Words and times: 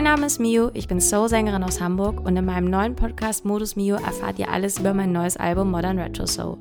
Mein 0.00 0.04
Name 0.04 0.26
ist 0.26 0.38
Mio, 0.38 0.70
ich 0.72 0.88
bin 0.88 1.00
Soul-Sängerin 1.00 1.64
aus 1.64 1.80
Hamburg 1.80 2.24
und 2.24 2.36
in 2.36 2.44
meinem 2.44 2.70
neuen 2.70 2.94
Podcast 2.94 3.44
Modus 3.44 3.74
Mio 3.74 3.96
erfahrt 3.96 4.38
ihr 4.38 4.48
alles 4.48 4.78
über 4.78 4.94
mein 4.94 5.10
neues 5.10 5.36
Album 5.36 5.70
Modern 5.70 5.98
Retro 5.98 6.26
Soul. 6.26 6.58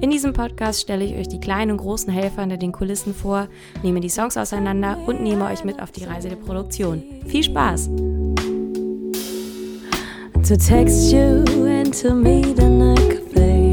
In 0.00 0.10
diesem 0.10 0.32
Podcast 0.32 0.80
stelle 0.80 1.04
ich 1.04 1.14
euch 1.14 1.28
die 1.28 1.38
kleinen 1.38 1.70
und 1.70 1.76
großen 1.76 2.12
Helfer 2.12 2.42
hinter 2.42 2.56
den 2.56 2.72
Kulissen 2.72 3.14
vor, 3.14 3.48
nehme 3.84 4.00
die 4.00 4.08
Songs 4.08 4.36
auseinander 4.36 4.98
und 5.06 5.22
nehme 5.22 5.46
euch 5.46 5.64
mit 5.64 5.80
auf 5.80 5.92
die 5.92 6.04
Reise 6.04 6.28
der 6.28 6.36
Produktion. 6.36 7.02
Viel 7.26 7.44
Spaß! 7.44 7.88
To 10.48 10.58
text 10.58 11.10
you 11.10 11.42
and 11.64 11.92
to 11.94 12.14
meet 12.14 12.58
and 12.58 12.82
I 12.82 12.96
could 13.08 13.32
play 13.32 13.72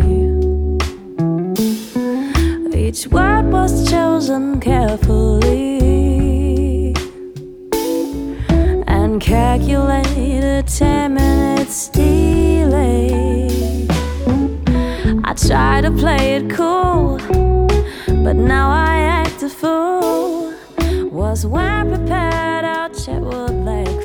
Each 2.74 3.08
word 3.08 3.52
was 3.52 3.92
chosen 3.92 4.58
carefully 4.62 5.82
and 8.88 9.20
calculated 9.20 10.68
10 10.68 11.14
minutes 11.14 11.90
delay. 11.90 13.50
I 15.26 15.34
try 15.34 15.82
to 15.82 15.92
play 15.92 16.36
it 16.36 16.50
cool, 16.52 17.18
but 18.24 18.38
now 18.38 18.70
I 18.70 19.02
act 19.02 19.44
a 19.44 19.50
fool. 19.50 20.54
Was 21.12 21.46
well 21.46 21.86
prepared, 21.86 22.64
our 22.64 22.88
chat 22.88 23.22
would 23.22 23.66
like 23.66 24.02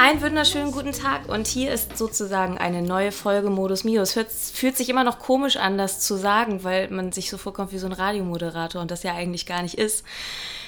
Einen 0.00 0.22
wunderschönen 0.22 0.70
guten 0.70 0.92
Tag 0.92 1.28
und 1.28 1.48
hier 1.48 1.72
ist 1.72 1.98
sozusagen 1.98 2.56
eine 2.56 2.82
neue 2.82 3.10
Folge 3.10 3.50
Modus 3.50 3.82
Mio. 3.82 4.00
Es 4.00 4.12
fühlt, 4.12 4.30
fühlt, 4.30 4.76
sich 4.76 4.88
immer 4.90 5.02
noch 5.02 5.18
komisch 5.18 5.56
an, 5.56 5.76
das 5.76 5.98
zu 5.98 6.14
sagen, 6.14 6.62
weil 6.62 6.88
man 6.88 7.10
sich 7.10 7.28
so 7.28 7.36
vorkommt 7.36 7.72
wie 7.72 7.78
so 7.78 7.86
ein 7.88 7.92
Radiomoderator 7.92 8.80
und 8.80 8.92
das 8.92 9.02
ja 9.02 9.14
eigentlich 9.14 9.44
gar 9.44 9.60
nicht 9.60 9.74
ist. 9.74 10.04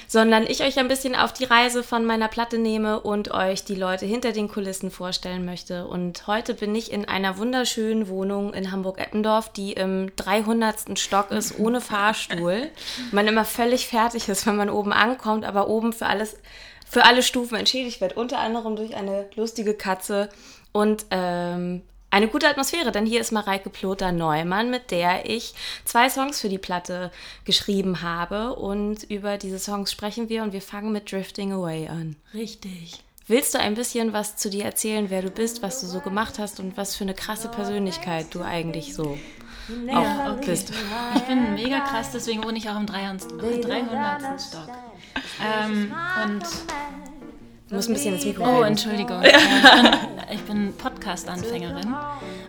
Sondern 0.05 0.43
ich 0.47 0.63
euch 0.63 0.77
ein 0.79 0.89
bisschen 0.89 1.15
auf 1.15 1.31
die 1.31 1.45
Reise 1.45 1.81
von 1.81 2.03
meiner 2.03 2.27
Platte 2.27 2.57
nehme 2.57 2.99
und 2.99 3.31
euch 3.31 3.63
die 3.63 3.75
Leute 3.75 4.05
hinter 4.05 4.33
den 4.33 4.49
Kulissen 4.49 4.91
vorstellen 4.91 5.45
möchte. 5.45 5.87
Und 5.87 6.27
heute 6.27 6.53
bin 6.53 6.75
ich 6.75 6.91
in 6.91 7.07
einer 7.07 7.37
wunderschönen 7.37 8.09
Wohnung 8.09 8.53
in 8.53 8.69
Hamburg-Eppendorf, 8.73 9.53
die 9.53 9.71
im 9.71 10.13
300. 10.17 10.99
Stock 10.99 11.31
ist, 11.31 11.57
ohne 11.57 11.79
Fahrstuhl. 11.79 12.69
Man 13.13 13.27
immer 13.29 13.45
völlig 13.45 13.87
fertig 13.87 14.27
ist, 14.27 14.45
wenn 14.45 14.57
man 14.57 14.69
oben 14.69 14.91
ankommt, 14.91 15.45
aber 15.45 15.69
oben 15.69 15.93
für 15.93 16.07
alles 16.07 16.35
für 16.91 17.05
alle 17.05 17.23
Stufen 17.23 17.55
entschädigt 17.55 18.01
wird, 18.01 18.17
unter 18.17 18.39
anderem 18.39 18.75
durch 18.75 18.95
eine 18.95 19.29
lustige 19.35 19.73
Katze 19.73 20.27
und 20.73 21.05
ähm, 21.09 21.83
eine 22.09 22.27
gute 22.27 22.49
Atmosphäre, 22.49 22.91
denn 22.91 23.05
hier 23.05 23.21
ist 23.21 23.31
Mareike 23.31 23.69
Ploter-Neumann, 23.69 24.69
mit 24.69 24.91
der 24.91 25.29
ich 25.29 25.53
zwei 25.85 26.09
Songs 26.09 26.41
für 26.41 26.49
die 26.49 26.57
Platte 26.57 27.09
geschrieben 27.45 28.01
habe 28.01 28.57
und 28.57 29.03
über 29.03 29.37
diese 29.37 29.57
Songs 29.57 29.89
sprechen 29.89 30.27
wir 30.27 30.43
und 30.43 30.51
wir 30.51 30.61
fangen 30.61 30.91
mit 30.91 31.09
Drifting 31.09 31.53
Away 31.53 31.87
an. 31.87 32.17
Richtig. 32.33 33.01
Willst 33.25 33.53
du 33.53 33.59
ein 33.59 33.75
bisschen 33.75 34.11
was 34.11 34.35
zu 34.35 34.49
dir 34.49 34.65
erzählen, 34.65 35.09
wer 35.09 35.21
du 35.21 35.29
bist, 35.29 35.61
was 35.61 35.79
du 35.79 35.87
so 35.87 36.01
gemacht 36.01 36.39
hast 36.39 36.59
und 36.59 36.75
was 36.75 36.97
für 36.97 37.05
eine 37.05 37.13
krasse 37.13 37.47
Persönlichkeit 37.47 38.27
du 38.31 38.41
eigentlich 38.41 38.93
so 38.93 39.17
auch 39.93 40.35
bist? 40.45 40.73
Ich 41.15 41.21
bin 41.21 41.53
mega 41.53 41.79
krass, 41.79 42.11
deswegen 42.11 42.43
wohne 42.43 42.57
ich 42.57 42.69
auch 42.69 42.77
im 42.77 42.85
300. 42.85 43.21
Stock. 44.41 44.90
Ähm, 45.41 45.93
und 46.23 46.43
Du 47.71 47.77
musst 47.77 47.87
ein 47.87 47.93
bisschen 47.93 48.15
ins 48.15 48.25
Mikro 48.25 48.43
Oh. 48.43 48.63
Entschuldigung. 48.63 49.23
Ja. 49.23 49.29
ich 50.29 50.41
bin, 50.41 50.73
bin 50.73 50.73
Podcast-Anfängerin. 50.75 51.95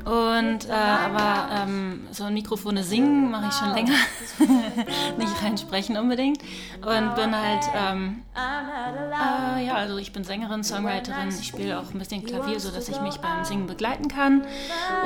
Und 0.04 0.69
äh, 0.69 0.72
aber 0.72 1.48
ähm, 1.62 2.09
so 2.10 2.25
Mikrofone 2.28 2.82
singen 2.82 3.31
mache 3.31 3.47
ich 3.47 3.54
schon 3.54 3.72
länger. 3.72 3.94
Nicht 5.19 5.42
reinsprechen 5.44 5.97
unbedingt. 5.97 6.42
Und 6.84 7.14
bin 7.14 7.41
halt, 7.41 7.62
ähm, 7.72 8.22
äh, 8.34 9.64
ja, 9.64 9.75
also 9.75 9.97
ich 9.98 10.12
bin 10.12 10.25
Sängerin, 10.25 10.64
Songwriterin. 10.64 11.28
Ich 11.28 11.47
spiele 11.47 11.78
auch 11.78 11.94
ein 11.94 12.00
bisschen 12.00 12.25
Klavier, 12.25 12.58
sodass 12.58 12.88
ich 12.88 13.00
mich 13.00 13.19
beim 13.19 13.44
Singen 13.44 13.69
begleiten 13.69 14.08
kann. 14.08 14.44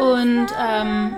Und 0.01 0.47
ähm, 0.59 1.15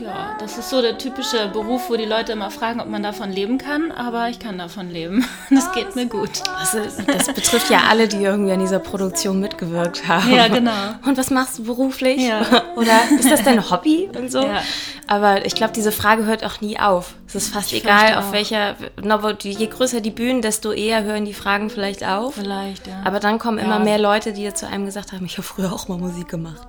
ja, 0.00 0.36
das 0.38 0.58
ist 0.58 0.70
so 0.70 0.82
der 0.82 0.98
typische 0.98 1.48
Beruf, 1.48 1.88
wo 1.88 1.96
die 1.96 2.04
Leute 2.04 2.32
immer 2.32 2.50
fragen, 2.50 2.80
ob 2.80 2.88
man 2.88 3.02
davon 3.02 3.30
leben 3.30 3.58
kann, 3.58 3.92
aber 3.92 4.28
ich 4.28 4.38
kann 4.38 4.58
davon 4.58 4.90
leben. 4.90 5.24
Das 5.48 5.72
geht 5.72 5.94
mir 5.96 6.06
gut. 6.06 6.42
Das, 6.58 6.74
ist, 6.74 6.98
das 7.06 7.26
betrifft 7.26 7.70
ja 7.70 7.84
alle, 7.88 8.08
die 8.08 8.18
irgendwie 8.18 8.52
an 8.52 8.60
dieser 8.60 8.78
Produktion 8.78 9.40
mitgewirkt 9.40 10.06
haben. 10.06 10.34
Ja, 10.34 10.48
genau. 10.48 10.72
Und 11.06 11.16
was 11.16 11.30
machst 11.30 11.58
du 11.58 11.64
beruflich? 11.64 12.20
Ja. 12.20 12.64
Oder 12.76 13.00
ist 13.18 13.30
das 13.30 13.42
dein 13.42 13.70
Hobby 13.70 14.08
und 14.14 14.30
so? 14.30 14.42
Ja. 14.42 14.62
Aber 15.06 15.46
ich 15.46 15.54
glaube, 15.54 15.72
diese 15.72 15.92
Frage 15.92 16.26
hört 16.26 16.44
auch 16.44 16.60
nie 16.60 16.78
auf. 16.78 17.14
Es 17.28 17.36
ist 17.36 17.52
fast 17.52 17.72
ich 17.72 17.84
egal, 17.84 18.16
auf 18.16 18.32
welcher, 18.32 18.74
je 19.42 19.66
größer 19.66 20.00
die 20.00 20.10
Bühnen, 20.10 20.42
desto 20.42 20.72
eher 20.72 21.04
hören 21.04 21.24
die 21.24 21.34
Fragen 21.34 21.70
vielleicht 21.70 22.04
auf. 22.04 22.34
Vielleicht, 22.34 22.86
ja. 22.86 23.02
Aber 23.04 23.20
dann 23.20 23.38
kommen 23.38 23.58
ja. 23.58 23.64
immer 23.64 23.78
mehr 23.78 23.98
Leute, 23.98 24.32
die 24.32 24.52
zu 24.52 24.66
einem 24.66 24.84
gesagt 24.84 25.12
haben, 25.12 25.24
ich 25.24 25.38
habe 25.38 25.46
früher 25.46 25.72
auch 25.72 25.88
mal 25.88 25.98
Musik 25.98 26.28
gemacht. 26.28 26.66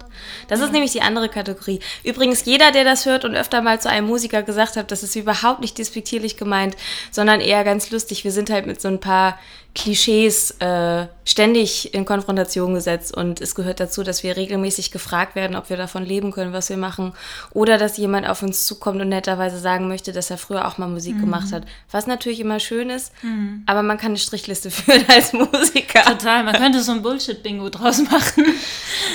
Das 0.48 0.60
ist 0.60 0.72
nämlich 0.72 0.92
die 0.92 1.02
andere 1.02 1.30
Kategorie. 1.30 1.80
Übrigens, 2.04 2.46
jeder, 2.46 2.72
der 2.72 2.84
das 2.84 3.06
hört 3.06 3.17
und 3.26 3.36
öfter 3.36 3.62
mal 3.62 3.80
zu 3.80 3.90
einem 3.90 4.08
Musiker 4.08 4.44
gesagt 4.44 4.76
hat, 4.78 4.92
das 4.92 5.04
ist 5.04 5.16
überhaupt 5.16 5.62
nicht 5.62 5.78
despektierlich 5.78 6.38
gemeint, 6.38 6.76
sondern 7.12 7.42
eher 7.42 7.64
ganz 7.64 7.92
lustig. 7.92 8.24
Wir 8.24 8.32
sind 8.32 8.50
halt 8.50 8.66
mit 8.66 8.82
so 8.82 8.88
ein 8.88 9.00
paar 9.00 9.38
Klischees 9.78 10.52
äh, 10.60 11.06
ständig 11.24 11.94
in 11.94 12.04
Konfrontation 12.04 12.74
gesetzt 12.74 13.16
und 13.16 13.42
es 13.42 13.54
gehört 13.54 13.80
dazu, 13.80 14.02
dass 14.02 14.24
wir 14.24 14.36
regelmäßig 14.36 14.90
gefragt 14.90 15.36
werden, 15.36 15.56
ob 15.56 15.70
wir 15.70 15.78
davon 15.78 16.04
leben 16.04 16.32
können, 16.32 16.52
was 16.52 16.70
wir 16.70 16.78
machen 16.78 17.14
oder 17.52 17.78
dass 17.78 17.96
jemand 17.98 18.28
auf 18.28 18.42
uns 18.42 18.66
zukommt 18.66 19.00
und 19.02 19.10
netterweise 19.10 19.60
sagen 19.60 19.88
möchte, 19.88 20.14
dass 20.14 20.32
er 20.32 20.40
früher 20.40 20.68
auch 20.68 20.80
mal 20.80 20.88
Musik 20.88 21.18
mhm. 21.18 21.22
gemacht 21.22 21.52
hat. 21.52 21.64
Was 21.92 22.08
natürlich 22.08 22.40
immer 22.40 22.60
schön 22.60 22.90
ist, 22.90 23.12
mhm. 23.22 23.62
aber 23.68 23.84
man 23.84 24.00
kann 24.00 24.12
eine 24.12 24.18
Strichliste 24.18 24.72
führen 24.72 25.06
als 25.10 25.32
Musiker. 25.32 26.02
Total, 26.02 26.44
man 26.44 26.56
könnte 26.56 26.82
so 26.82 26.94
ein 26.94 27.04
Bullshit-Bingo 27.04 27.70
draus 27.70 28.02
machen. 28.02 28.46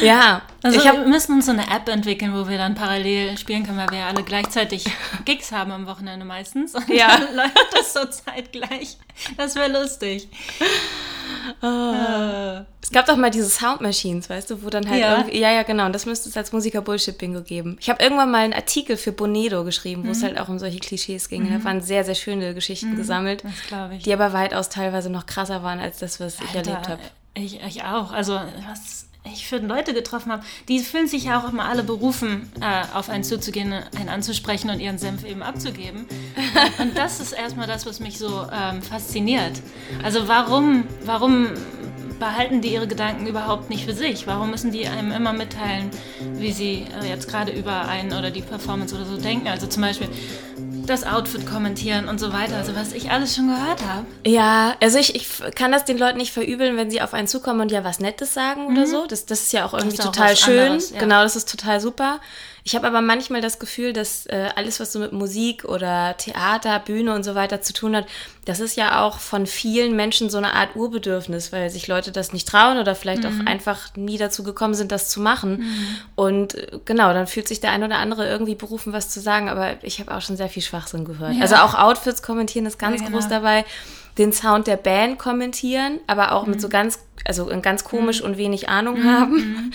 Ja. 0.01 0.43
Also 0.63 0.79
ich 0.79 0.87
hab, 0.87 0.97
wir 0.97 1.09
müssen 1.09 1.33
uns 1.33 1.47
so 1.47 1.53
eine 1.53 1.69
App 1.75 1.89
entwickeln, 1.89 2.35
wo 2.35 2.49
wir 2.49 2.57
dann 2.57 2.77
parallel 2.77 3.37
spielen 3.37 3.65
können, 3.65 3.79
weil 3.79 3.91
wir 3.93 4.07
alle 4.07 4.23
gleichzeitig 4.23 4.85
Gigs 5.25 5.53
haben 5.53 5.71
am 5.73 5.87
Wochenende 5.87 6.25
meistens 6.25 6.75
und 6.75 6.89
ja. 6.89 7.09
dann 7.09 7.37
läuft 7.37 7.69
das 7.73 7.93
so 7.93 8.05
zeitgleich. 8.07 8.97
Das 9.37 9.55
wäre 9.55 9.71
lustig. 9.81 10.29
Ah. 11.61 12.65
Es 12.83 12.91
gab 12.91 13.07
doch 13.07 13.17
mal 13.17 13.31
diese 13.31 13.49
Sound 13.49 13.81
Machines, 13.81 14.29
weißt 14.29 14.51
du, 14.51 14.63
wo 14.63 14.71
dann 14.71 14.89
halt 14.89 15.01
ja. 15.01 15.19
irgendwie. 15.19 15.39
Ja, 15.39 15.53
ja, 15.53 15.63
genau. 15.63 15.87
Und 15.87 15.95
das 15.95 16.07
müsste 16.07 16.29
es 16.29 16.37
als 16.37 16.53
Musiker 16.53 16.83
Bullshit-Bingo 16.83 17.43
geben. 17.43 17.77
Ich 17.81 17.89
habe 17.89 18.03
irgendwann 18.03 18.31
mal 18.31 18.45
einen 18.45 18.53
Artikel 18.53 18.97
für 18.97 19.13
Bonedo 19.13 19.65
geschrieben, 19.65 20.03
wo 20.03 20.07
mhm. 20.07 20.13
es 20.13 20.23
halt 20.23 20.39
auch 20.39 20.49
um 20.49 20.59
solche 20.59 20.79
Klischees 20.79 21.29
ging. 21.29 21.45
Mhm. 21.45 21.59
Da 21.59 21.65
waren 21.65 21.81
sehr, 21.81 22.05
sehr 22.05 22.15
schöne 22.15 22.55
Geschichten 22.55 22.93
mhm. 22.93 22.97
gesammelt. 22.97 23.45
Das 23.45 23.67
glaube 23.69 23.97
ich. 23.97 24.03
Die 24.03 24.13
aber 24.13 24.33
weitaus 24.33 24.69
teilweise 24.69 25.11
noch 25.11 25.27
krasser 25.27 25.63
waren 25.63 25.79
als 25.79 25.99
das, 25.99 26.21
was 26.21 26.41
Alter, 26.41 26.51
ich 26.51 26.57
erlebt 26.57 26.89
habe. 26.89 27.03
Ich, 27.35 27.63
ich 27.63 27.85
auch. 27.85 28.13
Also, 28.13 28.35
was 28.69 29.07
ich 29.25 29.47
für 29.47 29.59
Leute 29.59 29.95
getroffen 29.95 30.33
habe, 30.33 30.43
die 30.69 30.81
fühlen 30.81 31.07
sich 31.07 31.25
ja 31.25 31.41
auch 31.41 31.49
immer 31.49 31.67
alle 31.67 31.83
berufen, 31.83 32.51
äh, 32.61 32.97
auf 32.97 33.09
einen 33.09 33.25
zuzugehen, 33.25 33.73
einen 33.73 34.09
anzusprechen 34.09 34.71
und 34.71 34.81
ihren 34.81 34.99
Senf 34.99 35.25
eben 35.25 35.43
abzugeben. 35.43 36.07
Und, 36.79 36.97
das 36.97 37.21
ist 37.21 37.33
erstmal 37.33 37.67
das, 37.67 37.87
was 37.87 38.01
mich 38.01 38.19
so 38.19 38.47
ähm, 38.53 38.83
fasziniert. 38.83 39.61
Also 40.03 40.29
warum, 40.29 40.85
warum 41.05 41.49
behalten 42.19 42.61
die 42.61 42.73
ihre 42.73 42.87
Gedanken 42.87 43.27
überhaupt 43.27 43.71
nicht 43.71 43.85
für 43.85 43.95
sich? 43.95 44.27
Warum 44.27 44.51
müssen 44.51 44.71
die 44.71 44.87
einem 44.87 45.11
immer 45.11 45.33
mitteilen, 45.33 45.91
wie 46.35 46.53
sie 46.53 46.87
äh, 47.03 47.09
jetzt 47.09 47.29
gerade 47.29 47.51
über 47.53 47.89
einen 47.89 48.13
oder 48.13 48.31
die 48.31 48.43
Performance 48.43 48.95
oder 48.95 49.05
so 49.05 49.17
denken? 49.17 49.49
Also 49.49 49.67
zum 49.67 49.83
Beispiel, 49.83 50.09
das 50.87 51.05
Outfit 51.05 51.47
kommentieren 51.47 52.09
und 52.09 52.19
so 52.19 52.33
weiter. 52.33 52.57
Also 52.57 52.75
was 52.75 52.93
ich 52.93 53.11
alles 53.11 53.35
schon 53.35 53.49
gehört 53.49 53.83
habe. 53.87 54.07
Ja, 54.27 54.75
also 54.81 54.99
ich, 54.99 55.15
ich 55.15 55.29
kann 55.55 55.73
das 55.73 55.85
den 55.85 55.99
Leuten 55.99 56.19
nicht 56.19 56.33
verübeln, 56.33 56.77
wenn 56.77 56.91
sie 56.91 57.01
auf 57.01 57.15
einen 57.15 57.29
zukommen 57.29 57.61
und 57.61 57.73
ja 57.73 57.85
was 57.85 58.01
Nettes 58.01 58.35
sagen 58.35 58.69
mhm. 58.69 58.77
oder 58.77 58.87
so. 58.87 59.07
Das, 59.07 59.27
das 59.27 59.43
ist 59.43 59.53
ja 59.53 59.65
auch 59.65 59.75
irgendwie 59.75 59.97
total 59.97 60.33
auch 60.33 60.37
schön. 60.37 60.61
Anderes, 60.61 60.91
ja. 60.91 60.99
Genau, 60.99 61.23
das 61.23 61.37
ist 61.37 61.51
total 61.51 61.81
super. 61.81 62.21
Ich 62.65 62.77
habe 62.77 62.87
aber 62.87 63.01
manchmal 63.01 63.41
das 63.41 63.59
Gefühl, 63.59 63.93
dass 63.93 64.27
äh, 64.27 64.51
alles, 64.55 64.79
was 64.79 64.93
so 64.93 65.01
mit 65.01 65.13
Musik 65.13 65.65
oder 65.65 66.17
Theater, 66.17 66.79
Bühne 66.79 67.13
und 67.13 67.25
so 67.25 67.35
weiter 67.35 67.61
zu 67.61 67.73
tun 67.73 67.97
hat, 67.97 68.07
das 68.45 68.61
ist 68.61 68.77
ja 68.77 69.03
auch 69.03 69.19
von 69.19 69.47
vielen 69.47 69.97
Menschen 69.97 70.31
so 70.31 70.39
eine 70.39 70.53
Art 70.55 70.77
Urbedürfnis, 70.77 71.53
weil 71.53 71.71
sich 71.71 71.89
Leute 71.89 72.13
das 72.13 72.33
nicht 72.33 72.47
trauen 72.47 72.79
oder 72.79 72.95
vielleicht 72.95 73.25
mhm. 73.25 73.43
auch 73.43 73.47
einfach 73.47 73.97
nie 73.97 74.17
dazu 74.17 74.45
gekommen 74.45 74.75
sind, 74.75 74.93
das 74.93 75.09
zu 75.09 75.21
machen. 75.21 75.59
Mhm. 75.59 75.87
Und 76.15 76.55
äh, 76.55 76.79
genau, 76.85 77.13
dann 77.13 77.27
fühlt 77.27 77.49
sich 77.49 77.61
der 77.61 77.73
ein 77.73 77.83
oder 77.83 77.97
andere 77.99 78.29
irgendwie 78.29 78.55
berufen, 78.55 78.93
was 78.93 79.09
zu 79.09 79.21
sagen. 79.21 79.49
Aber 79.49 79.83
ich 79.83 79.99
habe 79.99 80.15
auch 80.15 80.21
schon 80.21 80.37
sehr 80.37 80.49
viel 80.49 80.63
Schwachsinn 80.63 81.05
gehört. 81.05 81.35
Ja. 81.35 81.43
Also 81.43 81.57
auch 81.57 81.75
Outfits 81.75 82.23
kommentieren 82.23 82.67
ist 82.67 82.79
ganz 82.79 83.01
ja, 83.01 83.07
genau. 83.07 83.19
groß 83.19 83.29
dabei 83.29 83.65
den 84.19 84.33
Sound 84.33 84.67
der 84.67 84.77
Band 84.77 85.19
kommentieren, 85.19 86.01
aber 86.07 86.33
auch 86.33 86.45
mhm. 86.45 86.53
mit 86.53 86.61
so 86.61 86.69
ganz, 86.69 86.99
also 87.25 87.47
ganz 87.63 87.85
komisch 87.85 88.21
mhm. 88.21 88.27
und 88.27 88.37
wenig 88.37 88.69
Ahnung 88.69 89.01
mhm. 89.01 89.05
haben. 89.05 89.33
Mhm. 89.43 89.73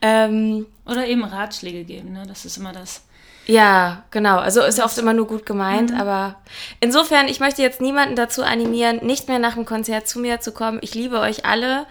Ähm, 0.00 0.66
Oder 0.86 1.06
eben 1.06 1.24
Ratschläge 1.24 1.84
geben, 1.84 2.12
ne? 2.12 2.22
Das 2.26 2.44
ist 2.44 2.56
immer 2.56 2.72
das. 2.72 3.02
Ja, 3.46 4.04
genau. 4.10 4.38
Also 4.38 4.62
ist 4.62 4.78
ja 4.78 4.84
oft 4.84 4.98
immer 4.98 5.14
nur 5.14 5.26
gut 5.26 5.46
gemeint, 5.46 5.90
mhm. 5.90 5.96
aber 6.00 6.36
insofern, 6.80 7.28
ich 7.28 7.40
möchte 7.40 7.62
jetzt 7.62 7.80
niemanden 7.80 8.14
dazu 8.14 8.42
animieren, 8.42 8.98
nicht 9.04 9.26
mehr 9.26 9.38
nach 9.38 9.54
dem 9.54 9.64
Konzert 9.64 10.06
zu 10.06 10.18
mir 10.18 10.40
zu 10.40 10.52
kommen. 10.52 10.78
Ich 10.82 10.94
liebe 10.94 11.18
euch 11.18 11.46
alle. 11.46 11.86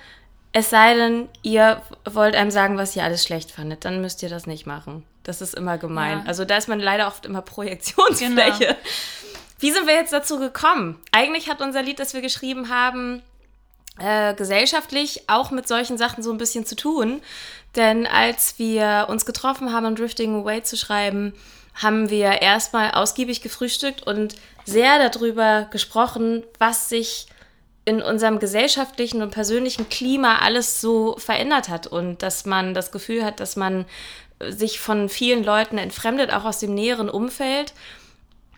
Es 0.53 0.69
sei 0.69 0.94
denn, 0.94 1.27
ihr 1.41 1.81
wollt 2.05 2.35
einem 2.35 2.51
sagen, 2.51 2.77
was 2.77 2.95
ihr 2.95 3.03
alles 3.03 3.23
schlecht 3.23 3.51
fandet, 3.51 3.85
dann 3.85 4.01
müsst 4.01 4.21
ihr 4.23 4.29
das 4.29 4.45
nicht 4.45 4.65
machen. 4.65 5.03
Das 5.23 5.41
ist 5.41 5.55
immer 5.55 5.77
gemein. 5.77 6.19
Ja. 6.19 6.23
Also 6.25 6.45
da 6.45 6.55
ist 6.57 6.69
man 6.69 6.79
leider 6.79 7.07
oft 7.07 7.25
immer 7.25 7.41
Projektionsfläche. 7.44 8.65
Genau. 8.65 8.77
Wie 9.59 9.71
sind 9.71 9.88
wir 9.88 9.95
jetzt 9.95 10.13
dazu 10.13 10.39
gekommen? 10.39 11.00
Eigentlich 11.12 11.50
hat 11.50 11.62
unser 11.62 11.81
Lied, 11.81 12.00
das 12.00 12.13
wir 12.13 12.21
geschrieben 12.21 12.69
haben, 12.69 13.24
äh, 14.00 14.36
gesellschaftlich 14.36 15.24
auch 15.27 15.50
mit 15.50 15.68
solchen 15.68 15.98
Sachen 15.98 16.24
so 16.24 16.31
ein 16.31 16.38
bisschen 16.38 16.65
zu 16.65 16.75
tun. 16.75 17.21
Denn 17.75 18.06
als 18.06 18.59
wir 18.59 19.07
uns 19.09 19.25
getroffen 19.25 19.74
haben, 19.74 19.86
um 19.86 19.95
Drifting 19.95 20.42
Away 20.42 20.63
zu 20.63 20.77
schreiben, 20.77 21.33
haben 21.74 22.09
wir 22.09 22.42
erstmal 22.42 22.92
ausgiebig 22.92 23.42
gefrühstückt 23.42 24.06
und 24.06 24.36
sehr 24.65 25.09
darüber 25.09 25.68
gesprochen, 25.71 26.44
was 26.59 26.89
sich 26.89 27.27
in 27.86 28.01
unserem 28.01 28.39
gesellschaftlichen 28.39 29.21
und 29.21 29.31
persönlichen 29.31 29.88
Klima 29.88 30.39
alles 30.39 30.81
so 30.81 31.15
verändert 31.18 31.69
hat 31.69 31.88
und 31.88 32.21
dass 32.21 32.45
man 32.45 32.74
das 32.74 32.92
Gefühl 32.92 33.24
hat, 33.24 33.39
dass 33.39 33.56
man 33.56 33.86
sich 34.42 34.80
von 34.80 35.07
vielen 35.07 35.44
Leuten 35.44 35.77
entfremdet, 35.77 36.33
auch 36.33 36.44
aus 36.44 36.59
dem 36.59 36.74
näheren 36.74 37.09
Umfeld 37.09 37.74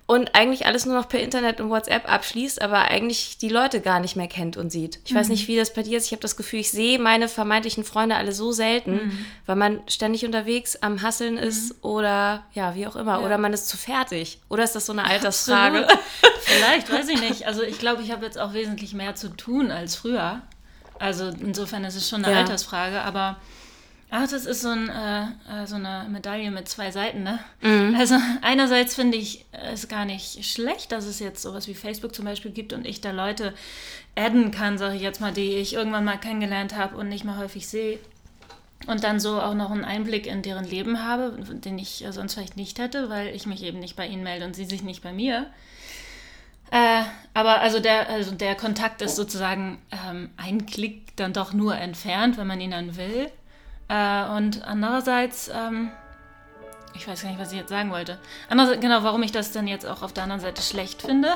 und 0.10 0.34
eigentlich 0.34 0.66
alles 0.66 0.88
nur 0.88 0.96
noch 0.96 1.08
per 1.08 1.20
Internet 1.20 1.62
und 1.62 1.70
WhatsApp 1.70 2.12
abschließt, 2.12 2.64
aber 2.64 2.86
eigentlich 2.86 3.38
die 3.38 3.48
Leute 3.48 3.80
gar 3.80 4.00
nicht 4.00 4.16
mehr 4.16 4.28
kennt 4.28 4.58
und 4.58 4.72
sieht. 4.72 4.98
Ich 5.06 5.14
mhm. 5.14 5.18
weiß 5.18 5.30
nicht, 5.30 5.48
wie 5.48 5.56
das 5.56 5.72
bei 5.72 5.84
dir 5.84 6.00
ist. 6.00 6.08
Ich 6.08 6.14
habe 6.14 6.22
das 6.24 6.36
Gefühl, 6.36 6.62
ich 6.62 6.72
sehe 6.72 6.98
meine 6.98 7.28
vermeintlichen 7.28 7.84
Freunde 7.84 8.16
alle 8.16 8.32
so 8.32 8.52
selten, 8.52 8.94
mhm. 8.94 9.26
weil 9.46 9.56
man 9.56 9.82
ständig 9.88 10.26
unterwegs 10.26 10.78
am 10.78 11.04
Hasseln 11.04 11.36
mhm. 11.36 11.42
ist 11.44 11.76
mhm. 11.76 11.90
oder 11.92 12.44
ja, 12.54 12.74
wie 12.74 12.88
auch 12.88 12.96
immer. 12.96 13.20
Ja. 13.20 13.26
Oder 13.28 13.38
man 13.38 13.54
ist 13.54 13.70
zu 13.70 13.78
fertig. 13.78 14.40
Oder 14.50 14.64
ist 14.64 14.76
das 14.76 14.88
so 14.88 14.94
eine 14.94 15.06
Altersfrage? 15.06 15.88
Vielleicht, 16.42 16.92
weiß 16.92 17.08
ich 17.10 17.22
nicht. 17.22 17.46
Also 17.46 17.62
ich 17.62 17.78
glaube, 17.78 18.02
ich 18.02 18.10
habe 18.10 18.26
jetzt 18.26 18.40
auch 18.40 18.54
wesentlich 18.54 18.96
mehr 18.96 19.14
zu 19.14 19.30
tun 19.30 19.70
als 19.70 19.96
früher. 19.96 20.42
Also 20.98 21.28
insofern 21.28 21.84
ist 21.84 21.96
es 21.96 22.10
schon 22.10 22.26
eine 22.26 22.34
ja. 22.34 22.40
Altersfrage, 22.40 23.00
aber 23.02 23.38
Ach, 24.12 24.28
das 24.28 24.46
ist 24.46 24.62
so, 24.62 24.70
ein, 24.70 24.90
äh, 24.90 25.24
äh, 25.64 25.68
so, 25.68 25.76
eine 25.76 26.08
Medaille 26.10 26.50
mit 26.50 26.68
zwei 26.68 26.90
Seiten, 26.90 27.22
ne? 27.22 27.40
Mhm. 27.62 27.96
Also 27.96 28.16
einerseits 28.42 28.96
finde 28.96 29.18
ich 29.18 29.46
es 29.52 29.88
gar 29.88 30.06
nicht 30.06 30.46
schlecht, 30.46 30.92
dass 30.92 31.06
es 31.06 31.20
jetzt 31.20 31.44
sowas 31.44 31.68
wie 31.68 31.76
Facebook 31.76 32.16
zum 32.16 32.26
Beispiel 32.26 32.50
gibt 32.50 32.74
und 32.74 32.88
ich 32.88 33.02
da 33.02 33.12
Leute 33.12 33.54
adden 34.16 34.50
kann, 34.50 34.80
sage 34.80 34.96
ich 34.96 35.04
jetzt 35.04 35.22
mal, 35.22 35.32
die 35.32 35.56
ich 35.56 35.74
irgendwann 35.74 36.06
mal 36.06 36.18
kennengelernt 36.18 36.76
habe 36.76 36.98
und 36.98 37.08
nicht 37.08 37.24
mehr 37.24 37.38
häufig 37.38 37.68
sehe. 37.68 38.00
Und 38.88 39.04
dann 39.04 39.20
so 39.20 39.40
auch 39.40 39.54
noch 39.54 39.70
einen 39.70 39.86
Einblick 39.86 40.26
in 40.26 40.42
deren 40.42 40.66
Leben 40.66 41.04
habe, 41.04 41.38
den 41.44 41.78
ich 41.78 42.04
äh, 42.04 42.12
sonst 42.12 42.34
vielleicht 42.34 42.58
nicht 42.58 42.80
hätte, 42.80 43.10
weil 43.10 43.36
ich 43.36 43.46
mich 43.46 43.62
eben 43.62 43.80
nicht 43.80 43.96
bei 43.96 44.08
ihnen 44.08 44.24
melde 44.24 44.46
und 44.46 44.56
sie 44.56 44.66
sich 44.66 44.82
nicht 44.82 45.04
bei 45.04 45.14
mir. 45.14 45.46
Äh, 46.72 47.04
aber 47.34 47.62
also 47.62 47.80
der, 47.80 48.10
also 48.10 48.32
der 48.32 48.56
Kontakt 48.56 49.02
ist 49.02 49.16
sozusagen 49.16 49.80
ähm, 49.92 50.30
ein 50.38 50.66
Klick 50.66 51.16
dann 51.16 51.34
doch 51.34 51.54
nur 51.54 51.76
entfernt, 51.76 52.38
wenn 52.38 52.48
man 52.48 52.62
ihn 52.62 52.72
dann 52.72 52.96
will. 52.96 53.30
Äh, 53.90 54.26
und 54.38 54.64
andererseits, 54.66 55.50
ähm, 55.50 55.92
ich 56.94 57.08
weiß 57.08 57.24
gar 57.24 57.30
nicht, 57.30 57.40
was 57.40 57.52
ich 57.52 57.58
jetzt 57.58 57.70
sagen 57.70 57.92
wollte. 57.92 58.18
Andererseits, 58.50 58.82
genau, 58.82 59.04
warum 59.04 59.24
ich 59.24 59.32
das 59.32 59.52
dann 59.52 59.68
jetzt 59.68 59.86
auch 59.86 60.04
auf 60.04 60.14
der 60.14 60.24
anderen 60.24 60.42
Seite 60.42 60.62
schlecht 60.62 61.02
finde, 61.02 61.34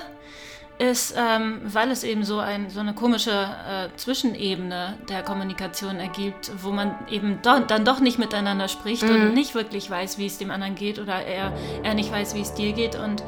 ist, 0.80 1.16
ähm, 1.18 1.62
weil 1.66 1.92
es 1.92 2.04
eben 2.04 2.24
so, 2.24 2.40
ein, 2.40 2.70
so 2.70 2.80
eine 2.80 2.94
komische 2.94 3.32
äh, 3.32 3.96
Zwischenebene 3.96 4.98
der 5.08 5.22
Kommunikation 5.22 6.00
ergibt, 6.00 6.52
wo 6.62 6.72
man 6.72 6.96
eben 7.10 7.42
do, 7.44 7.60
dann 7.60 7.86
doch 7.86 8.00
nicht 8.00 8.18
miteinander 8.18 8.68
spricht 8.68 9.04
mhm. 9.04 9.10
und 9.10 9.34
nicht 9.34 9.54
wirklich 9.54 9.90
weiß, 9.90 10.18
wie 10.18 10.26
es 10.26 10.40
dem 10.40 10.50
anderen 10.50 10.76
geht 10.76 10.98
oder 10.98 11.22
er, 11.22 11.54
er 11.84 11.94
nicht 11.94 12.12
weiß, 12.12 12.34
wie 12.34 12.42
es 12.42 12.54
dir 12.56 12.74
geht 12.74 12.96
und 12.96 13.24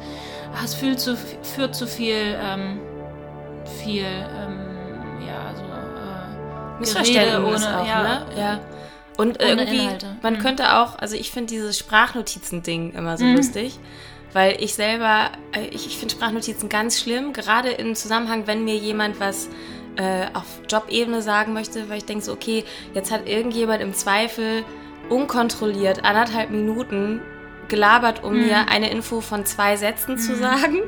ach, 0.56 0.64
es 0.64 0.74
führt 0.74 0.98
zu, 0.98 1.16
führt 1.16 1.74
zu 1.74 1.86
viel, 1.86 2.16
ähm, 2.16 2.80
viel, 3.82 4.04
ähm, 4.04 5.24
ja, 5.24 5.54
so 5.54 5.62
äh, 5.62 6.80
Missverständnis 6.80 7.64
ohne, 7.64 7.80
auch, 7.80 7.86
ja, 7.86 8.02
ne? 8.02 8.26
ja. 8.36 8.60
Und 9.16 9.40
Ohne 9.40 9.62
irgendwie, 9.62 9.78
Inhalte. 9.78 10.16
man 10.22 10.34
mhm. 10.34 10.38
könnte 10.40 10.76
auch, 10.76 10.98
also 10.98 11.16
ich 11.16 11.30
finde 11.30 11.54
dieses 11.54 11.78
Sprachnotizen-Ding 11.78 12.92
immer 12.94 13.16
so 13.16 13.24
mhm. 13.24 13.36
lustig, 13.36 13.78
weil 14.32 14.62
ich 14.62 14.74
selber, 14.74 15.30
äh, 15.52 15.66
ich, 15.68 15.86
ich 15.86 15.98
finde 15.98 16.14
Sprachnotizen 16.14 16.68
ganz 16.68 17.00
schlimm, 17.00 17.32
gerade 17.32 17.70
im 17.70 17.94
Zusammenhang, 17.94 18.46
wenn 18.46 18.64
mir 18.64 18.76
jemand 18.76 19.18
was 19.18 19.48
äh, 19.96 20.26
auf 20.34 20.60
Jobebene 20.68 21.22
sagen 21.22 21.54
möchte, 21.54 21.88
weil 21.88 21.98
ich 21.98 22.04
denke 22.04 22.24
so, 22.24 22.32
okay, 22.32 22.64
jetzt 22.92 23.10
hat 23.10 23.26
irgendjemand 23.26 23.80
im 23.80 23.94
Zweifel 23.94 24.64
unkontrolliert 25.08 26.04
anderthalb 26.04 26.50
Minuten 26.50 27.22
gelabert, 27.68 28.22
um 28.24 28.34
mhm. 28.34 28.46
mir 28.46 28.68
eine 28.68 28.90
Info 28.90 29.20
von 29.20 29.44
zwei 29.46 29.76
Sätzen 29.76 30.14
mhm. 30.14 30.18
zu 30.18 30.36
sagen 30.36 30.82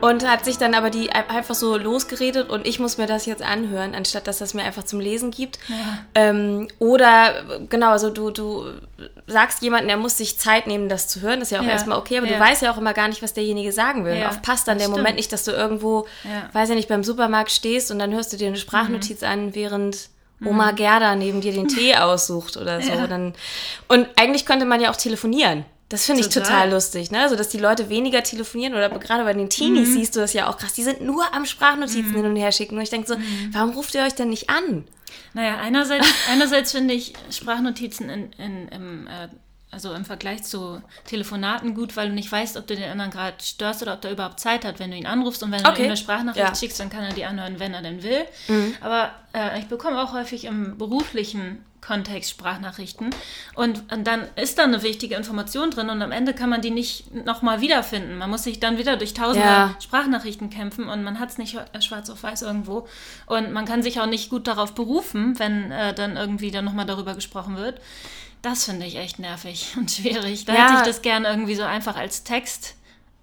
und 0.00 0.28
hat 0.28 0.44
sich 0.44 0.58
dann 0.58 0.74
aber 0.74 0.90
die 0.90 1.10
einfach 1.10 1.54
so 1.54 1.76
losgeredet 1.76 2.50
und 2.50 2.66
ich 2.66 2.78
muss 2.78 2.98
mir 2.98 3.06
das 3.06 3.26
jetzt 3.26 3.42
anhören, 3.42 3.94
anstatt 3.94 4.26
dass 4.26 4.38
das 4.38 4.52
mir 4.52 4.62
einfach 4.62 4.84
zum 4.84 5.00
Lesen 5.00 5.30
gibt. 5.30 5.58
Ja. 5.68 5.76
Ähm, 6.14 6.68
oder 6.78 7.64
genau, 7.68 7.90
also 7.90 8.10
du, 8.10 8.30
du 8.30 8.66
sagst 9.26 9.62
jemandem, 9.62 9.90
er 9.90 9.96
muss 9.96 10.18
sich 10.18 10.38
Zeit 10.38 10.66
nehmen, 10.66 10.88
das 10.88 11.08
zu 11.08 11.22
hören, 11.22 11.40
das 11.40 11.48
ist 11.48 11.52
ja 11.52 11.60
auch 11.60 11.64
ja. 11.64 11.70
erstmal 11.70 11.98
okay, 11.98 12.18
aber 12.18 12.26
ja. 12.26 12.34
du 12.34 12.40
weißt 12.40 12.62
ja 12.62 12.72
auch 12.72 12.78
immer 12.78 12.92
gar 12.92 13.08
nicht, 13.08 13.22
was 13.22 13.32
derjenige 13.32 13.72
sagen 13.72 14.04
will. 14.04 14.16
Ja. 14.16 14.28
Oft 14.28 14.42
passt 14.42 14.68
dann 14.68 14.78
der 14.78 14.84
stimmt. 14.84 14.98
Moment 14.98 15.16
nicht, 15.16 15.32
dass 15.32 15.44
du 15.44 15.52
irgendwo, 15.52 16.06
weiß 16.52 16.68
ja 16.68 16.74
nicht, 16.74 16.88
beim 16.88 17.04
Supermarkt 17.04 17.50
stehst 17.50 17.90
und 17.90 17.98
dann 17.98 18.12
hörst 18.12 18.32
du 18.32 18.36
dir 18.36 18.48
eine 18.48 18.56
Sprachnotiz 18.56 19.22
mhm. 19.22 19.28
an, 19.28 19.54
während 19.54 20.10
Oma 20.44 20.72
mhm. 20.72 20.76
Gerda 20.76 21.16
neben 21.16 21.40
dir 21.40 21.52
den 21.52 21.68
Tee 21.68 21.96
aussucht 21.96 22.56
oder 22.56 22.82
so. 22.82 23.06
Dann, 23.06 23.32
und 23.88 24.06
eigentlich 24.16 24.44
könnte 24.44 24.66
man 24.66 24.80
ja 24.80 24.90
auch 24.90 24.96
telefonieren. 24.96 25.64
Das 25.88 26.04
finde 26.04 26.22
ich 26.22 26.28
total 26.28 26.70
lustig, 26.70 27.12
ne? 27.12 27.20
Also, 27.20 27.36
dass 27.36 27.48
die 27.48 27.58
Leute 27.58 27.88
weniger 27.88 28.22
telefonieren 28.22 28.74
oder 28.74 28.88
gerade 28.88 29.22
bei 29.22 29.32
den 29.32 29.48
Teenies 29.48 29.90
mhm. 29.90 29.92
siehst 29.92 30.16
du 30.16 30.20
das 30.20 30.32
ja 30.32 30.48
auch 30.48 30.56
krass. 30.56 30.72
Die 30.72 30.82
sind 30.82 31.00
nur 31.00 31.32
am 31.32 31.46
Sprachnotizen 31.46 32.10
mhm. 32.10 32.16
hin 32.16 32.24
und 32.26 32.36
her 32.36 32.50
schicken. 32.50 32.76
Und 32.76 32.82
ich 32.82 32.90
denke 32.90 33.06
so, 33.06 33.16
mhm. 33.16 33.50
warum 33.52 33.70
ruft 33.70 33.94
ihr 33.94 34.02
euch 34.02 34.14
denn 34.14 34.30
nicht 34.30 34.50
an? 34.50 34.84
Naja, 35.32 35.58
einerseits, 35.58 36.06
einerseits 36.30 36.72
finde 36.72 36.94
ich 36.94 37.12
Sprachnotizen 37.30 38.10
in, 38.10 38.32
in, 38.32 38.68
im, 38.68 39.06
äh, 39.06 39.28
also 39.70 39.92
im 39.94 40.04
Vergleich 40.04 40.42
zu 40.42 40.82
Telefonaten 41.04 41.74
gut, 41.74 41.96
weil 41.96 42.08
du 42.08 42.14
nicht 42.14 42.32
weißt, 42.32 42.56
ob 42.56 42.66
du 42.66 42.74
den 42.74 42.90
anderen 42.90 43.12
gerade 43.12 43.36
störst 43.40 43.82
oder 43.82 43.94
ob 43.94 44.00
der 44.00 44.10
überhaupt 44.10 44.40
Zeit 44.40 44.64
hat, 44.64 44.80
wenn 44.80 44.90
du 44.90 44.96
ihn 44.96 45.06
anrufst. 45.06 45.44
Und 45.44 45.52
wenn 45.52 45.60
okay. 45.60 45.74
du 45.74 45.82
ihm 45.82 45.86
eine 45.86 45.96
Sprachnachricht 45.96 46.48
ja. 46.48 46.54
schickst, 46.54 46.80
dann 46.80 46.90
kann 46.90 47.04
er 47.04 47.12
die 47.12 47.24
anhören, 47.24 47.60
wenn 47.60 47.74
er 47.74 47.82
denn 47.82 48.02
will. 48.02 48.24
Mhm. 48.48 48.74
Aber 48.80 49.12
äh, 49.32 49.60
ich 49.60 49.66
bekomme 49.66 50.02
auch 50.02 50.12
häufig 50.12 50.46
im 50.46 50.78
beruflichen 50.78 51.64
Kontext 51.86 52.30
Sprachnachrichten. 52.30 53.10
Und, 53.54 53.92
und, 53.92 54.06
dann 54.06 54.26
ist 54.34 54.58
da 54.58 54.64
eine 54.64 54.82
wichtige 54.82 55.14
Information 55.14 55.70
drin 55.70 55.88
und 55.88 56.02
am 56.02 56.10
Ende 56.10 56.34
kann 56.34 56.50
man 56.50 56.60
die 56.60 56.70
nicht 56.70 57.14
nochmal 57.14 57.60
wiederfinden. 57.60 58.18
Man 58.18 58.28
muss 58.28 58.42
sich 58.42 58.58
dann 58.58 58.76
wieder 58.76 58.96
durch 58.96 59.14
tausende 59.14 59.46
ja. 59.46 59.76
Sprachnachrichten 59.80 60.50
kämpfen 60.50 60.88
und 60.88 61.04
man 61.04 61.20
hat 61.20 61.30
es 61.30 61.38
nicht 61.38 61.56
schwarz 61.80 62.10
auf 62.10 62.22
weiß 62.24 62.42
irgendwo. 62.42 62.88
Und 63.26 63.52
man 63.52 63.66
kann 63.66 63.82
sich 63.82 64.00
auch 64.00 64.06
nicht 64.06 64.30
gut 64.30 64.48
darauf 64.48 64.74
berufen, 64.74 65.38
wenn 65.38 65.70
äh, 65.70 65.94
dann 65.94 66.16
irgendwie 66.16 66.50
dann 66.50 66.64
nochmal 66.64 66.86
darüber 66.86 67.14
gesprochen 67.14 67.56
wird. 67.56 67.80
Das 68.42 68.64
finde 68.64 68.86
ich 68.86 68.96
echt 68.96 69.20
nervig 69.20 69.74
und 69.76 69.90
schwierig. 69.90 70.44
Da 70.44 70.54
ja. 70.54 70.64
hätte 70.64 70.74
ich 70.78 70.86
das 70.86 71.02
gerne 71.02 71.28
irgendwie 71.28 71.54
so 71.54 71.62
einfach 71.62 71.96
als 71.96 72.24
Text. 72.24 72.74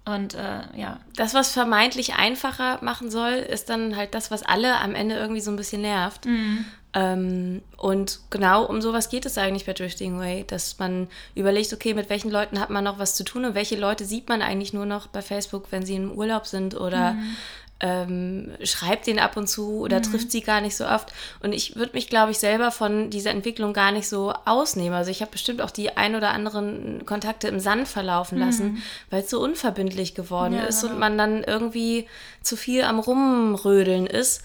Und 0.06 0.34
äh, 0.34 0.60
ja. 0.76 1.00
Das, 1.16 1.34
was 1.34 1.52
vermeintlich 1.52 2.14
einfacher 2.14 2.78
machen 2.82 3.10
soll, 3.10 3.32
ist 3.32 3.68
dann 3.68 3.96
halt 3.96 4.14
das, 4.14 4.30
was 4.30 4.42
alle 4.42 4.78
am 4.80 4.94
Ende 4.94 5.16
irgendwie 5.16 5.40
so 5.40 5.50
ein 5.50 5.56
bisschen 5.56 5.82
nervt. 5.82 6.26
Mhm. 6.26 6.64
Ähm, 6.94 7.62
und 7.76 8.20
genau 8.30 8.64
um 8.64 8.80
sowas 8.80 9.08
geht 9.08 9.26
es 9.26 9.36
eigentlich 9.36 9.66
bei 9.66 9.72
Drifting 9.72 10.16
Away, 10.16 10.44
dass 10.46 10.78
man 10.78 11.08
überlegt, 11.34 11.72
okay, 11.72 11.92
mit 11.92 12.08
welchen 12.08 12.30
Leuten 12.30 12.60
hat 12.60 12.70
man 12.70 12.84
noch 12.84 13.00
was 13.00 13.16
zu 13.16 13.24
tun 13.24 13.44
und 13.44 13.54
welche 13.56 13.76
Leute 13.76 14.04
sieht 14.04 14.28
man 14.28 14.42
eigentlich 14.42 14.72
nur 14.72 14.86
noch 14.86 15.08
bei 15.08 15.20
Facebook, 15.20 15.66
wenn 15.70 15.84
sie 15.84 15.96
im 15.96 16.12
Urlaub 16.12 16.46
sind 16.46 16.78
oder 16.80 17.14
mhm. 17.14 17.36
ähm, 17.80 18.50
schreibt 18.62 19.08
den 19.08 19.18
ab 19.18 19.36
und 19.36 19.48
zu 19.48 19.80
oder 19.80 19.98
mhm. 19.98 20.02
trifft 20.04 20.30
sie 20.30 20.42
gar 20.42 20.60
nicht 20.60 20.76
so 20.76 20.86
oft. 20.86 21.12
Und 21.42 21.52
ich 21.52 21.74
würde 21.74 21.94
mich, 21.94 22.06
glaube 22.06 22.30
ich, 22.30 22.38
selber 22.38 22.70
von 22.70 23.10
dieser 23.10 23.30
Entwicklung 23.30 23.72
gar 23.72 23.90
nicht 23.90 24.08
so 24.08 24.32
ausnehmen. 24.44 24.94
Also 24.94 25.10
ich 25.10 25.20
habe 25.20 25.32
bestimmt 25.32 25.62
auch 25.62 25.72
die 25.72 25.96
ein 25.96 26.14
oder 26.14 26.30
anderen 26.30 27.04
Kontakte 27.06 27.48
im 27.48 27.58
Sand 27.58 27.88
verlaufen 27.88 28.38
lassen, 28.38 28.74
mhm. 28.74 28.82
weil 29.10 29.22
es 29.22 29.30
so 29.30 29.40
unverbindlich 29.40 30.14
geworden 30.14 30.54
ja, 30.54 30.62
ist 30.62 30.82
genau. 30.82 30.92
und 30.92 31.00
man 31.00 31.18
dann 31.18 31.42
irgendwie 31.42 32.06
zu 32.40 32.56
viel 32.56 32.84
am 32.84 33.00
Rumrödeln 33.00 34.06
ist. 34.06 34.42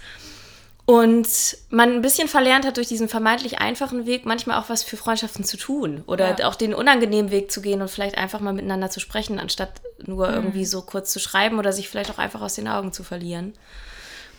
Und 0.89 1.55
man 1.69 1.93
ein 1.93 2.01
bisschen 2.01 2.27
verlernt 2.27 2.65
hat, 2.65 2.77
durch 2.77 2.87
diesen 2.87 3.09
vermeintlich 3.09 3.59
einfachen 3.59 4.07
Weg 4.07 4.25
manchmal 4.25 4.59
auch 4.59 4.69
was 4.69 4.81
für 4.81 4.97
Freundschaften 4.97 5.43
zu 5.43 5.55
tun 5.55 6.03
oder 6.07 6.35
ja. 6.39 6.47
auch 6.47 6.55
den 6.55 6.73
unangenehmen 6.73 7.29
Weg 7.29 7.51
zu 7.51 7.61
gehen 7.61 7.83
und 7.83 7.91
vielleicht 7.91 8.17
einfach 8.17 8.39
mal 8.39 8.53
miteinander 8.53 8.89
zu 8.89 8.99
sprechen, 8.99 9.37
anstatt 9.37 9.69
nur 10.03 10.29
mhm. 10.29 10.33
irgendwie 10.33 10.65
so 10.65 10.81
kurz 10.81 11.11
zu 11.11 11.19
schreiben 11.19 11.59
oder 11.59 11.73
sich 11.73 11.89
vielleicht 11.89 12.09
auch 12.09 12.17
einfach 12.17 12.41
aus 12.41 12.55
den 12.55 12.67
Augen 12.67 12.91
zu 12.91 13.03
verlieren. 13.03 13.53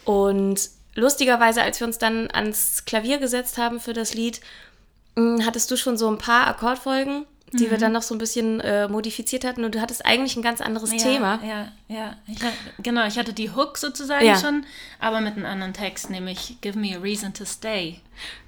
Und 0.05 0.71
lustigerweise, 0.97 1.63
als 1.63 1.79
wir 1.79 1.87
uns 1.87 1.99
dann 1.99 2.29
ans 2.33 2.85
Klavier 2.85 3.19
gesetzt 3.19 3.57
haben 3.57 3.79
für 3.79 3.93
das 3.93 4.15
Lied, 4.15 4.41
hm, 5.15 5.47
hattest 5.47 5.71
du 5.71 5.77
schon 5.77 5.97
so 5.97 6.09
ein 6.09 6.19
paar 6.19 6.49
Akkordfolgen 6.49 7.27
die 7.53 7.67
mhm. 7.67 7.71
wir 7.71 7.79
dann 7.79 7.93
noch 7.93 8.03
so 8.03 8.15
ein 8.15 8.19
bisschen 8.19 8.61
äh, 8.61 8.89
modifiziert 8.89 9.45
hatten 9.45 9.65
und 9.65 9.75
du 9.75 9.81
hattest 9.81 10.05
eigentlich 10.07 10.37
ein 10.37 10.43
ganz 10.43 10.61
anderes 10.61 10.93
ja, 10.93 10.99
Thema. 10.99 11.41
Ja, 11.45 11.73
ja. 11.89 12.17
Ich, 12.27 12.39
genau, 12.83 13.07
ich 13.07 13.19
hatte 13.19 13.33
die 13.33 13.51
Hook 13.51 13.79
sozusagen 13.79 14.25
ja. 14.25 14.39
schon, 14.39 14.65
aber 14.99 15.21
mit 15.21 15.37
einem 15.37 15.47
anderen 15.47 15.73
Text, 15.73 16.11
nämlich 16.11 16.57
Give 16.61 16.79
me 16.79 16.97
a 16.97 17.01
reason 17.01 17.33
to 17.33 17.45
stay. 17.45 18.01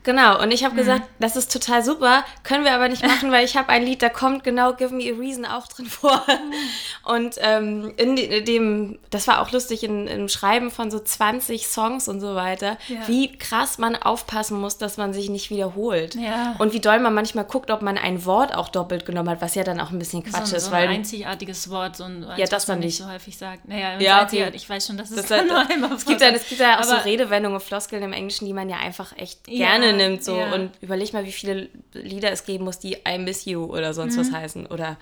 Genau, 0.04 0.42
und 0.42 0.50
ich 0.50 0.64
habe 0.64 0.74
mhm. 0.74 0.78
gesagt, 0.78 1.02
das 1.20 1.36
ist 1.36 1.52
total 1.52 1.84
super, 1.84 2.24
können 2.42 2.64
wir 2.64 2.72
aber 2.72 2.88
nicht 2.88 3.06
machen, 3.06 3.30
weil 3.30 3.44
ich 3.44 3.56
habe 3.56 3.68
ein 3.68 3.84
Lied, 3.84 4.02
da 4.02 4.08
kommt 4.08 4.42
genau 4.42 4.72
Give 4.72 4.92
Me 4.92 5.04
a 5.04 5.16
Reason 5.16 5.46
auch 5.46 5.68
drin 5.68 5.86
vor. 5.86 6.24
Mhm. 6.26 7.12
Und 7.14 7.36
ähm, 7.38 7.92
in 7.96 8.16
dem, 8.16 8.98
das 9.10 9.28
war 9.28 9.40
auch 9.40 9.52
lustig, 9.52 9.84
in, 9.84 10.08
im 10.08 10.28
Schreiben 10.28 10.72
von 10.72 10.90
so 10.90 10.98
20 10.98 11.68
Songs 11.68 12.08
und 12.08 12.20
so 12.20 12.34
weiter, 12.34 12.78
ja. 12.88 13.06
wie 13.06 13.36
krass 13.36 13.78
man 13.78 13.94
aufpassen 13.94 14.60
muss, 14.60 14.76
dass 14.76 14.96
man 14.96 15.12
sich 15.12 15.30
nicht 15.30 15.50
wiederholt. 15.50 16.16
Ja. 16.16 16.56
Und 16.58 16.72
wie 16.72 16.80
doll 16.80 16.98
man 16.98 17.14
manchmal 17.14 17.44
guckt, 17.44 17.70
ob 17.70 17.82
man 17.82 17.96
ein 17.96 18.24
Wort 18.24 18.54
auch 18.54 18.68
doppelt 18.68 18.91
genommen 19.00 19.30
hat, 19.30 19.40
was 19.40 19.54
ja 19.54 19.64
dann 19.64 19.80
auch 19.80 19.90
ein 19.90 19.98
bisschen 19.98 20.22
Quatsch 20.22 20.46
so, 20.46 20.56
ist. 20.56 20.66
So 20.66 20.72
ein 20.72 20.88
einzigartiges 20.88 21.70
Wort, 21.70 21.96
so 21.96 22.04
ein, 22.04 22.26
ja, 22.36 22.46
das 22.46 22.68
man 22.68 22.80
nicht 22.80 22.98
so 22.98 23.08
häufig 23.08 23.36
sagt. 23.36 23.68
Naja, 23.68 23.98
ja, 23.98 24.24
okay. 24.24 24.50
ich 24.52 24.68
weiß 24.68 24.86
schon, 24.86 24.96
dass 24.96 25.10
es 25.10 25.16
das 25.16 25.26
dann 25.26 25.46
nur 25.48 25.58
einmal 25.58 25.92
es 25.92 26.04
gibt, 26.04 26.20
dann, 26.20 26.34
es 26.34 26.48
gibt 26.48 26.60
ja 26.60 26.78
auch 26.78 26.84
so 26.84 26.94
Redewendungen, 26.94 27.60
Floskeln 27.60 28.02
im 28.02 28.12
Englischen, 28.12 28.46
die 28.46 28.52
man 28.52 28.68
ja 28.68 28.76
einfach 28.76 29.16
echt 29.16 29.44
gerne 29.44 29.92
nimmt. 29.92 30.24
So. 30.24 30.36
Ja. 30.36 30.52
Und 30.52 30.70
überleg 30.80 31.12
mal, 31.12 31.24
wie 31.24 31.32
viele 31.32 31.68
Lieder 31.92 32.30
es 32.30 32.44
geben 32.44 32.64
muss, 32.64 32.78
die 32.78 32.96
I 33.06 33.18
Miss 33.18 33.44
You 33.44 33.64
oder 33.64 33.94
sonst 33.94 34.16
mhm. 34.16 34.20
was 34.20 34.32
heißen. 34.32 34.66
Oder 34.66 34.96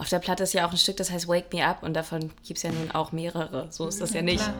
auf 0.00 0.08
der 0.08 0.18
Platte 0.18 0.42
ist 0.44 0.54
ja 0.54 0.66
auch 0.66 0.72
ein 0.72 0.78
Stück, 0.78 0.96
das 0.96 1.10
heißt 1.10 1.28
Wake 1.28 1.52
Me 1.52 1.64
Up 1.64 1.82
und 1.82 1.92
davon 1.92 2.30
gibt 2.46 2.56
es 2.56 2.62
ja 2.62 2.72
nun 2.72 2.90
auch 2.90 3.12
mehrere. 3.12 3.66
So 3.70 3.86
ist 3.86 4.00
das 4.00 4.10
ja, 4.10 4.16
ja 4.16 4.22
nicht. 4.22 4.50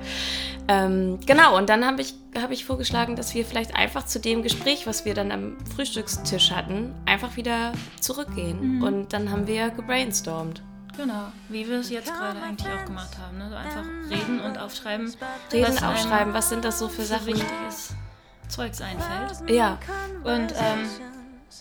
Ähm, 0.69 1.19
genau, 1.25 1.57
und 1.57 1.71
dann 1.71 1.87
habe 1.87 2.03
ich, 2.03 2.15
hab 2.41 2.51
ich 2.51 2.67
vorgeschlagen, 2.67 3.17
dass 3.17 3.35
wir 3.35 3.47
vielleicht 3.47 3.75
einfach 3.75 4.05
zu 4.05 4.21
dem 4.21 4.43
Gespräch, 4.43 4.87
was 4.87 5.07
wir 5.07 5.15
dann 5.15 5.33
am 5.33 5.57
Frühstückstisch 5.75 6.51
hatten, 6.51 6.95
einfach 7.07 7.37
wieder 7.37 7.73
zurückgehen. 8.01 8.77
Mhm. 8.77 8.83
Und 8.83 9.13
dann 9.15 9.31
haben 9.31 9.47
wir 9.47 9.71
gebrainstormt. 9.71 10.63
Genau, 10.99 11.33
wie 11.49 11.67
wir 11.67 11.81
es 11.81 11.89
jetzt 11.89 12.13
gerade 12.13 12.39
eigentlich 12.43 12.69
auch 12.69 12.85
gemacht 12.85 13.17
haben. 13.19 13.39
Ne? 13.39 13.49
So 13.49 13.57
einfach 13.57 13.85
reden 14.11 14.41
und 14.41 14.59
aufschreiben. 14.59 15.11
Reden, 15.51 15.75
was 15.75 15.83
aufschreiben, 15.83 16.35
was 16.35 16.51
sind 16.51 16.67
das 16.67 16.79
so 16.79 16.89
für 16.89 17.03
Sachen? 17.03 17.29
Wichtiges 17.29 17.95
Zeugs 18.49 18.83
einfällt. 18.83 19.49
Ja. 19.49 19.79
Und 20.23 20.53
ähm, 20.53 20.87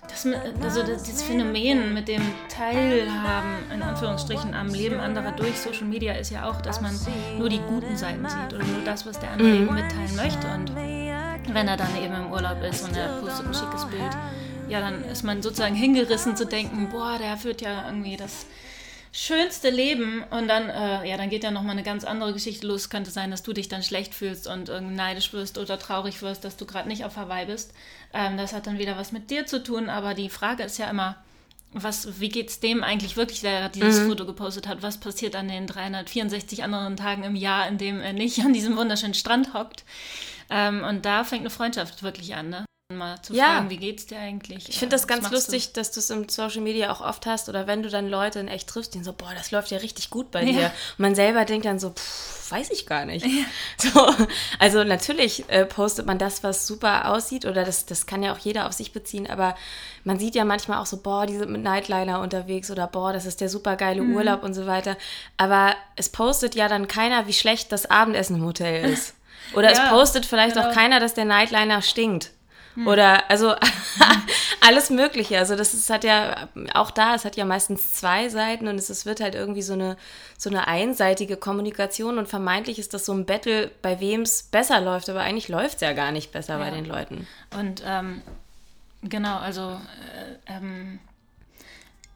das, 0.08 0.27
also 0.62 0.84
das, 0.84 1.24
Phänomen 1.24 1.96
mit 1.96 2.08
dem 2.08 2.22
Teilhaben, 2.48 3.72
in 3.74 3.81
Anführungsstrichen, 3.81 4.53
am 4.53 4.67
Leben 4.67 5.00
anderer 5.00 5.31
durch 5.31 5.60
Social 5.60 5.86
Media 5.86 6.13
ist 6.13 6.29
ja 6.29 6.48
auch, 6.48 6.62
dass 6.62 6.79
man 6.79 6.93
nur 7.39 7.50
die 7.50 7.60
guten 7.60 7.98
Seiten 7.98 8.24
sieht 8.29 8.53
oder 8.53 8.63
nur 8.65 8.84
das, 8.86 9.08
was 9.08 9.19
der 9.19 9.31
andere 9.31 9.48
mhm. 9.48 9.63
eben 9.63 9.74
mitteilen 9.74 10.15
möchte. 10.15 10.48
Und 10.48 10.75
wenn 10.75 11.67
er 11.67 11.75
dann 11.75 11.96
eben 12.03 12.13
im 12.13 12.31
Urlaub 12.31 12.62
ist 12.62 12.84
und 12.84 12.96
er 12.96 13.19
postet 13.19 13.48
ein 13.48 13.53
schickes 13.53 13.86
Bild, 13.86 14.17
ja, 14.67 14.79
dann 14.79 15.03
ist 15.05 15.24
man 15.24 15.41
sozusagen 15.41 15.74
hingerissen 15.74 16.36
zu 16.36 16.46
denken, 16.46 16.89
boah, 16.89 17.17
der 17.17 17.38
führt 17.38 17.62
ja 17.62 17.88
irgendwie 17.88 18.15
das 18.15 18.46
schönste 19.12 19.70
Leben 19.70 20.24
und 20.30 20.48
dann, 20.48 20.70
äh, 20.70 21.10
ja, 21.10 21.18
dann 21.18 21.30
geht 21.30 21.44
ja 21.44 21.51
nochmal 21.51 21.72
eine 21.72 21.84
ganz 21.84 22.04
andere 22.04 22.34
Geschichte 22.34 22.68
los. 22.68 22.89
Könnte 22.89 23.12
sein, 23.12 23.32
dass 23.32 23.44
du 23.44 23.54
dich 23.54 23.68
dann 23.68 23.84
schlecht 23.84 24.13
fühlst 24.13 24.48
und 24.48 24.70
irgendwie 24.70 24.96
neidisch 24.96 25.34
wirst 25.34 25.58
oder 25.58 25.80
traurig 25.80 26.22
wirst, 26.22 26.44
dass 26.44 26.58
du 26.58 26.66
gerade 26.66 26.88
nicht 26.88 27.06
auf 27.06 27.18
Hawaii 27.18 27.46
bist. 27.46 27.74
Ähm, 28.13 28.38
das 28.38 28.54
hat 28.54 28.68
dann 28.68 28.80
wieder 28.80 28.98
was 28.98 29.12
mit 29.12 29.30
dir 29.30 29.46
zu 29.46 29.63
tun, 29.63 29.89
aber 29.89 30.13
die 30.13 30.30
Frage 30.30 30.63
ist 30.63 30.78
ja 30.78 30.89
immer, 30.89 31.18
was, 31.72 32.20
wie 32.20 32.32
es 32.44 32.60
dem 32.60 32.84
eigentlich 32.84 33.16
wirklich, 33.16 33.42
der 33.42 33.70
dieses 33.70 34.01
mhm. 34.01 34.10
Foto 34.10 34.25
gepostet 34.25 34.68
hat? 34.68 34.82
Was 34.82 35.00
passiert 35.00 35.36
an 35.36 35.48
den 35.48 35.68
364 35.68 36.63
anderen 36.63 36.98
Tagen 36.98 37.24
im 37.24 37.36
Jahr, 37.36 37.68
in 37.68 37.78
dem 37.78 38.00
er 38.01 38.13
nicht 38.13 38.39
an 38.39 38.54
diesem 38.54 38.75
wunderschönen 38.75 39.13
Strand 39.13 39.54
hockt? 39.54 39.84
Ähm, 40.50 40.84
und 40.84 41.06
da 41.06 41.24
fängt 41.24 41.42
eine 41.42 41.51
Freundschaft 41.51 42.01
wirklich 42.01 42.36
an, 42.36 42.50
ne? 42.50 42.66
Mal 42.91 43.22
zu 43.22 43.36
ja. 43.36 43.46
fragen, 43.46 43.69
wie 43.69 43.77
geht's 43.77 44.08
dir 44.08 44.17
eigentlich? 44.17 44.67
Ich 44.67 44.79
finde 44.79 44.96
das 44.96 45.05
ganz 45.05 45.29
lustig, 45.29 45.67
du? 45.67 45.74
dass 45.79 45.91
du 45.91 46.00
es 46.00 46.10
im 46.10 46.27
Social 46.27 46.62
Media 46.62 46.91
auch 46.91 47.01
oft 47.01 47.27
hast 47.27 47.48
oder 47.48 47.67
wenn 47.67 47.84
du 47.84 47.89
dann 47.89 48.10
Leute 48.10 48.39
in 48.39 48.48
echt 48.48 48.67
triffst, 48.67 48.96
die 48.96 49.03
so, 49.03 49.13
boah, 49.13 49.31
das 49.36 49.51
läuft 49.51 49.69
ja 49.69 49.77
richtig 49.77 50.10
gut 50.10 50.31
bei 50.31 50.43
ja. 50.43 50.51
dir. 50.51 50.65
Und 50.65 51.00
man 51.00 51.13
selber 51.13 51.46
denkt 51.46 51.67
dann 51.67 51.77
so, 51.77 51.91
pff, 51.91 52.51
weiß 52.51 52.72
ich 52.72 52.88
gar 52.88 53.05
nicht. 53.05 53.27
Ja. 53.27 53.46
So, 53.77 54.13
also 54.58 54.84
natürlich 54.84 55.48
äh, 55.50 55.65
postet 55.65 56.08
man 56.08 56.17
das, 56.17 56.43
was 56.43 56.65
super 56.65 57.12
aussieht 57.12 57.46
oder 57.46 57.63
das, 57.63 57.86
das 57.86 58.08
kann 58.08 58.24
ja 58.24 58.34
auch 58.34 58.39
jeder 58.39 58.65
auf 58.65 58.74
sich 58.74 58.91
beziehen, 58.91 59.29
aber 59.29 59.55
man 60.03 60.17
sieht 60.17 60.34
ja 60.34 60.43
manchmal 60.43 60.79
auch 60.79 60.86
so, 60.86 60.98
boah, 60.98 61.27
die 61.27 61.38
sind 61.38 61.51
mit 61.51 61.62
Nightliner 61.62 62.19
unterwegs 62.22 62.72
oder 62.72 62.88
boah, 62.88 63.13
das 63.13 63.25
ist 63.25 63.39
der 63.39 63.50
super 63.50 63.75
geile 63.75 64.01
mhm. 64.01 64.15
Urlaub 64.15 64.41
und 64.43 64.55
so 64.55 64.65
weiter. 64.65 64.98
Aber 65.38 65.75
es 65.96 66.10
postet 66.10 66.55
ja 66.55 66.67
dann 66.67 66.88
keiner, 66.88 67.27
wie 67.27 67.34
schlecht 67.34 67.72
das 67.72 67.86
Abendessen 67.86 68.38
im 68.38 68.46
Hotel 68.46 68.89
ist. 68.89 69.13
Oder 69.55 69.72
es 69.72 69.79
postet 69.89 70.27
vielleicht 70.27 70.55
genau. 70.55 70.69
auch 70.69 70.74
keiner, 70.75 71.00
dass 71.00 71.15
der 71.15 71.25
Nightliner 71.25 71.81
stinkt. 71.81 72.34
Hm. 72.79 72.88
Oder 72.88 73.29
also 73.29 73.55
alles 74.62 74.89
Mögliche. 74.89 75.38
Also 75.38 75.57
das 75.57 75.74
ist, 75.74 75.89
hat 75.89 76.05
ja 76.05 76.48
auch 76.74 76.91
da, 76.91 77.13
es 77.13 77.25
hat 77.25 77.36
ja 77.36 77.43
meistens 77.43 77.93
zwei 77.93 78.29
Seiten 78.29 78.69
und 78.69 78.75
es, 78.75 78.89
es 78.89 79.05
wird 79.05 79.19
halt 79.19 79.36
irgendwie 79.36 79.62
so 79.62 79.74
eine, 79.74 79.98
so 80.38 80.50
eine 80.50 80.67
einseitige 80.67 81.36
Kommunikation 81.36 82.17
und 82.17 82.29
vermeintlich 82.29 82.79
ist 82.79 82.93
das 82.93 83.05
so 83.05 83.13
ein 83.13 83.25
Battle, 83.25 83.69
bei 83.81 84.00
wem 84.00 84.21
es 84.21 84.43
besser 84.43 84.79
läuft, 84.79 85.09
aber 85.09 85.21
eigentlich 85.21 85.50
läuft 85.50 85.75
es 85.75 85.81
ja 85.81 85.91
gar 85.91 86.13
nicht 86.13 86.31
besser 86.31 86.53
ja. 86.53 86.59
bei 86.59 86.69
den 86.69 86.86
Leuten. 86.86 87.27
Und 87.59 87.83
ähm, 87.86 88.21
genau, 89.03 89.39
also 89.39 89.71
äh, 90.48 90.53
ähm, 90.53 91.00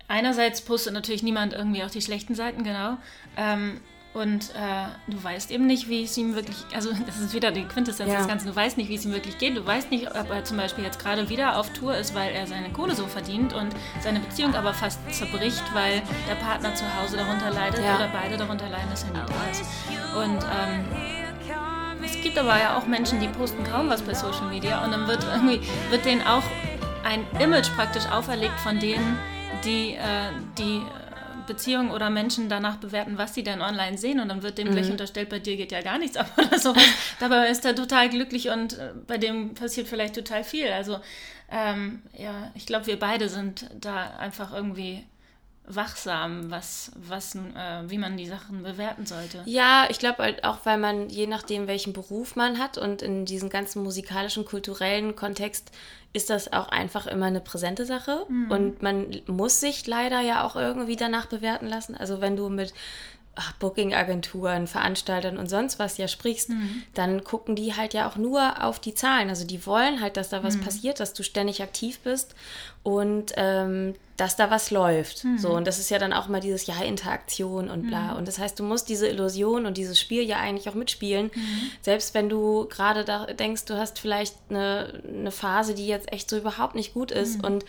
einerseits 0.08 0.62
postet 0.62 0.94
natürlich 0.94 1.24
niemand 1.24 1.52
irgendwie 1.52 1.84
auch 1.84 1.92
die 1.92 2.02
schlechten 2.02 2.36
Seiten, 2.36 2.64
genau. 2.64 2.96
Ähm, 3.36 3.82
und 4.14 4.52
äh, 4.52 4.86
du 5.08 5.24
weißt 5.24 5.50
eben 5.50 5.66
nicht, 5.66 5.90
wie 5.90 6.04
es 6.04 6.16
ihm 6.18 6.36
wirklich, 6.36 6.58
also 6.74 6.92
das 7.06 7.20
ist 7.20 7.34
wieder 7.34 7.52
die 7.52 7.64
Quintessenz 7.64 8.12
ja. 8.12 8.20
des 8.20 8.28
Ganzen, 8.28 8.48
du 8.48 8.56
weißt 8.56 8.78
nicht, 8.78 8.90
wie 8.90 8.96
es 8.96 9.06
ihm 9.06 9.12
wirklich 9.12 9.38
geht. 9.38 9.58
Du 9.58 9.66
weißt 9.66 9.90
nicht, 9.90 10.08
ob 10.16 10.30
er 10.30 10.44
zum 10.44 10.58
Beispiel 10.58 10.84
jetzt 10.84 11.00
gerade 11.00 11.30
wieder 11.30 11.58
auf 11.58 11.72
Tour 11.74 11.96
ist, 11.96 12.14
weil 12.14 12.32
er 12.32 12.46
seine 12.46 12.70
Kohle 12.72 12.96
so 12.96 13.08
verdient 13.08 13.54
und 13.54 13.70
seine 14.02 14.20
Beziehung 14.20 14.54
aber 14.56 14.74
fast 14.74 15.00
zerbricht, 15.12 15.64
weil 15.74 16.02
der 16.30 16.36
Partner 16.36 16.76
zu 16.76 16.86
Hause 17.02 17.18
darunter 17.18 17.50
leidet 17.50 17.84
ja. 17.84 17.96
oder 17.96 18.10
beide 18.14 18.38
darunter 18.38 18.70
leiden, 18.70 18.90
dass 18.90 19.04
er 19.04 19.10
nie 19.10 19.26
da 19.26 19.52
ist. 19.52 19.64
Und 20.16 20.44
ähm, 20.44 20.86
es 22.06 22.22
gibt 22.22 22.38
aber 22.38 22.60
ja 22.60 22.78
auch 22.78 22.86
Menschen, 22.86 23.20
die 23.20 23.28
posten 23.28 23.64
kaum 23.64 23.90
was 23.90 24.02
bei 24.02 24.14
Social 24.14 24.48
Media 24.50 24.84
und 24.84 24.92
dann 24.92 25.08
wird 25.08 25.24
irgendwie, 25.24 25.62
wird 25.90 26.06
denen 26.06 26.22
auch 26.22 26.44
ein 27.04 27.26
Image 27.40 27.70
praktisch 27.76 28.06
auferlegt 28.12 28.60
von 28.60 28.80
denen, 28.80 29.18
die, 29.64 29.96
äh, 29.96 30.30
die 30.58 30.82
Beziehungen 31.48 31.92
oder 31.92 32.10
Menschen 32.10 32.50
danach 32.50 32.78
bewerten, 32.78 33.18
was 33.18 33.34
sie 33.34 33.44
denn 33.44 33.62
online 33.62 33.98
sehen 33.98 34.20
und 34.20 34.30
dann 34.30 34.44
wird 34.44 34.58
dem 34.58 34.68
mhm. 34.68 34.74
gleich 34.74 34.90
unterstellt, 34.90 35.30
bei 35.30 35.40
dir 35.40 35.58
geht 35.58 35.72
ja 35.72 35.82
gar 35.82 35.98
nichts 35.98 36.18
ab 36.18 36.32
oder 36.38 36.60
sowas. 36.60 36.84
Dabei 37.20 37.50
ist 37.50 37.66
er 37.66 37.76
total 37.76 38.10
glücklich 38.10 38.50
und 38.50 38.78
äh, 38.78 38.92
bei 39.08 39.18
dem 39.18 39.54
passiert 39.54 39.88
vielleicht 39.88 40.16
total 40.16 40.44
viel. 40.44 40.68
Also 40.68 41.00
ähm, 41.52 42.02
ja, 42.18 42.52
ich 42.56 42.66
glaube, 42.66 42.88
wir 42.88 43.00
beide 43.00 43.30
sind 43.30 43.70
da 43.80 44.18
einfach 44.18 44.54
irgendwie 44.54 45.04
wachsam, 45.66 46.52
was, 46.52 46.92
was, 46.96 47.36
äh, 47.36 47.84
wie 47.88 47.98
man 47.98 48.18
die 48.18 48.28
Sachen 48.28 48.64
bewerten 48.64 49.06
sollte. 49.06 49.42
Ja, 49.46 49.88
ich 49.90 49.98
glaube 49.98 50.24
halt 50.24 50.44
auch, 50.44 50.60
weil 50.66 50.78
man, 50.78 51.10
je 51.10 51.26
nachdem, 51.26 51.68
welchen 51.68 51.94
Beruf 51.94 52.36
man 52.36 52.60
hat 52.60 52.78
und 52.78 53.02
in 53.02 53.26
diesem 53.26 53.50
ganzen 53.50 53.82
musikalischen, 53.82 54.44
kulturellen 54.44 55.16
Kontext 55.16 55.72
ist 56.12 56.30
das 56.30 56.52
auch 56.54 56.68
einfach 56.68 57.08
immer 57.08 57.26
eine 57.26 57.42
präsente 57.42 57.86
Sache. 57.86 58.26
Mhm. 58.28 58.52
Und 58.52 58.82
man 58.84 59.22
muss 59.26 59.60
sich 59.60 59.88
leider 59.88 60.22
ja 60.22 60.44
auch 60.44 60.56
irgendwie 60.56 60.96
danach 60.96 61.26
bewerten 61.26 61.68
lassen. 61.68 61.96
Also 61.96 62.22
wenn 62.22 62.36
du 62.36 62.50
mit 62.50 62.74
Booking-Agenturen, 63.60 64.68
Veranstaltern 64.68 65.38
und 65.38 65.50
sonst 65.50 65.80
was 65.80 65.98
ja 65.98 66.08
sprichst, 66.08 66.50
mhm. 66.50 66.84
dann 66.94 67.24
gucken 67.24 67.56
die 67.56 67.76
halt 67.76 67.94
ja 67.94 68.08
auch 68.08 68.16
nur 68.16 68.64
auf 68.64 68.80
die 68.80 68.94
Zahlen. 68.94 69.30
Also 69.30 69.46
die 69.46 69.66
wollen 69.66 70.02
halt, 70.02 70.18
dass 70.18 70.30
da 70.30 70.44
was 70.44 70.58
mhm. 70.58 70.62
passiert, 70.62 71.00
dass 71.00 71.14
du 71.14 71.24
ständig 71.24 71.64
aktiv 71.64 72.00
bist 72.00 72.36
und 72.84 73.34
ähm, 73.36 73.96
dass 74.18 74.36
da 74.36 74.52
was 74.52 74.70
läuft. 74.70 75.24
Mhm. 75.24 75.40
So, 75.40 75.50
und 75.50 75.66
das 75.66 75.80
ist 75.80 75.90
ja 75.90 75.98
dann 75.98 76.14
auch 76.14 76.28
mal 76.28 76.42
dieses 76.42 76.68
Ja, 76.68 76.82
Interaktion 76.84 77.70
und 77.70 77.88
bla. 77.88 78.12
Mhm. 78.12 78.18
Und 78.18 78.28
das 78.28 78.38
heißt, 78.38 78.60
du 78.60 78.64
musst 78.64 78.88
diese 78.88 79.08
Illusion 79.08 79.66
und 79.66 79.78
dieses 79.78 80.00
Spiel 80.00 80.22
ja 80.24 80.38
eigentlich 80.38 80.70
auch 80.70 80.76
mitspielen. 80.76 81.32
Mhm. 81.34 81.72
Selbst 81.82 82.14
wenn 82.14 82.30
du 82.30 82.68
gerade 82.70 83.04
da 83.04 83.26
denkst, 83.26 83.66
du 83.66 83.78
hast 83.78 83.98
vielleicht 83.98 84.36
eine, 84.50 85.02
eine 85.08 85.32
Phase, 85.32 85.74
die 85.74 85.88
jetzt 85.88 86.12
echt 86.12 86.30
so 86.30 86.38
überhaupt 86.38 86.76
nicht 86.76 86.94
gut 86.94 87.12
ist. 87.12 87.40
Mhm. 87.40 87.46
Und 87.46 87.66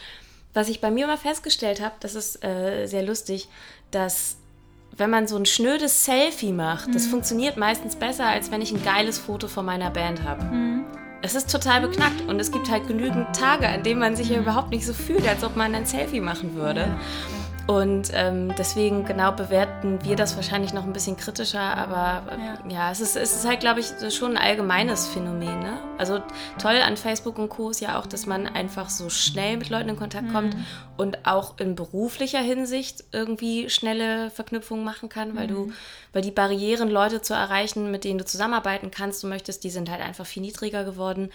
was 0.52 0.68
ich 0.68 0.82
bei 0.82 0.90
mir 0.90 1.04
immer 1.04 1.18
festgestellt 1.18 1.80
habe, 1.80 1.94
das 2.00 2.14
ist 2.14 2.44
äh, 2.44 2.86
sehr 2.86 3.02
lustig, 3.02 3.48
dass 3.90 4.36
wenn 4.96 5.10
man 5.10 5.26
so 5.26 5.36
ein 5.36 5.46
schnödes 5.46 6.04
Selfie 6.04 6.52
macht, 6.52 6.88
mhm. 6.88 6.92
das 6.92 7.06
funktioniert 7.06 7.56
meistens 7.56 7.96
besser, 7.96 8.26
als 8.26 8.50
wenn 8.50 8.62
ich 8.62 8.72
ein 8.72 8.82
geiles 8.84 9.18
Foto 9.18 9.48
von 9.48 9.64
meiner 9.64 9.90
Band 9.90 10.22
habe. 10.22 10.44
Mhm. 10.44 10.84
Es 11.22 11.34
ist 11.34 11.50
total 11.50 11.80
beknackt 11.80 12.20
und 12.28 12.38
es 12.38 12.52
gibt 12.52 12.70
halt 12.70 12.86
genügend 12.86 13.34
Tage, 13.34 13.66
an 13.66 13.82
denen 13.82 13.98
man 13.98 14.14
sich 14.14 14.28
ja 14.28 14.38
überhaupt 14.38 14.70
nicht 14.70 14.84
so 14.84 14.92
fühlt, 14.92 15.26
als 15.26 15.42
ob 15.42 15.56
man 15.56 15.74
ein 15.74 15.86
Selfie 15.86 16.20
machen 16.20 16.54
würde. 16.54 16.80
Ja. 16.80 17.00
Und 17.66 18.10
ähm, 18.12 18.54
deswegen 18.58 19.06
genau 19.06 19.32
bewerten 19.32 19.98
wir 20.04 20.16
das 20.16 20.36
wahrscheinlich 20.36 20.74
noch 20.74 20.84
ein 20.84 20.92
bisschen 20.92 21.16
kritischer, 21.16 21.60
aber 21.62 22.30
äh, 22.30 22.38
ja. 22.38 22.58
ja, 22.68 22.90
es, 22.90 23.00
ist, 23.00 23.16
es 23.16 23.34
ist 23.34 23.46
halt, 23.46 23.60
glaube 23.60 23.80
ich, 23.80 23.86
schon 24.14 24.36
ein 24.36 24.42
allgemeines 24.42 25.06
Phänomen. 25.06 25.60
Ne? 25.60 25.78
Also 25.96 26.20
toll 26.58 26.76
an 26.84 26.98
Facebook 26.98 27.38
und 27.38 27.48
Co. 27.48 27.70
ist 27.70 27.80
ja 27.80 27.98
auch, 27.98 28.06
dass 28.06 28.26
man 28.26 28.46
einfach 28.46 28.90
so 28.90 29.08
schnell 29.08 29.56
mit 29.56 29.70
Leuten 29.70 29.88
in 29.88 29.96
Kontakt 29.96 30.30
kommt 30.30 30.54
mhm. 30.54 30.64
und 30.98 31.26
auch 31.26 31.58
in 31.58 31.74
beruflicher 31.74 32.40
Hinsicht 32.40 33.04
irgendwie 33.12 33.70
schnelle 33.70 34.28
Verknüpfungen 34.28 34.84
machen 34.84 35.08
kann, 35.08 35.34
weil 35.34 35.46
mhm. 35.46 35.54
du, 35.54 35.72
weil 36.12 36.20
die 36.20 36.30
Barrieren, 36.30 36.90
Leute 36.90 37.22
zu 37.22 37.32
erreichen, 37.32 37.90
mit 37.90 38.04
denen 38.04 38.18
du 38.18 38.26
zusammenarbeiten 38.26 38.90
kannst, 38.90 39.22
du 39.22 39.26
möchtest, 39.26 39.64
die 39.64 39.70
sind 39.70 39.90
halt 39.90 40.02
einfach 40.02 40.26
viel 40.26 40.42
niedriger 40.42 40.84
geworden. 40.84 41.30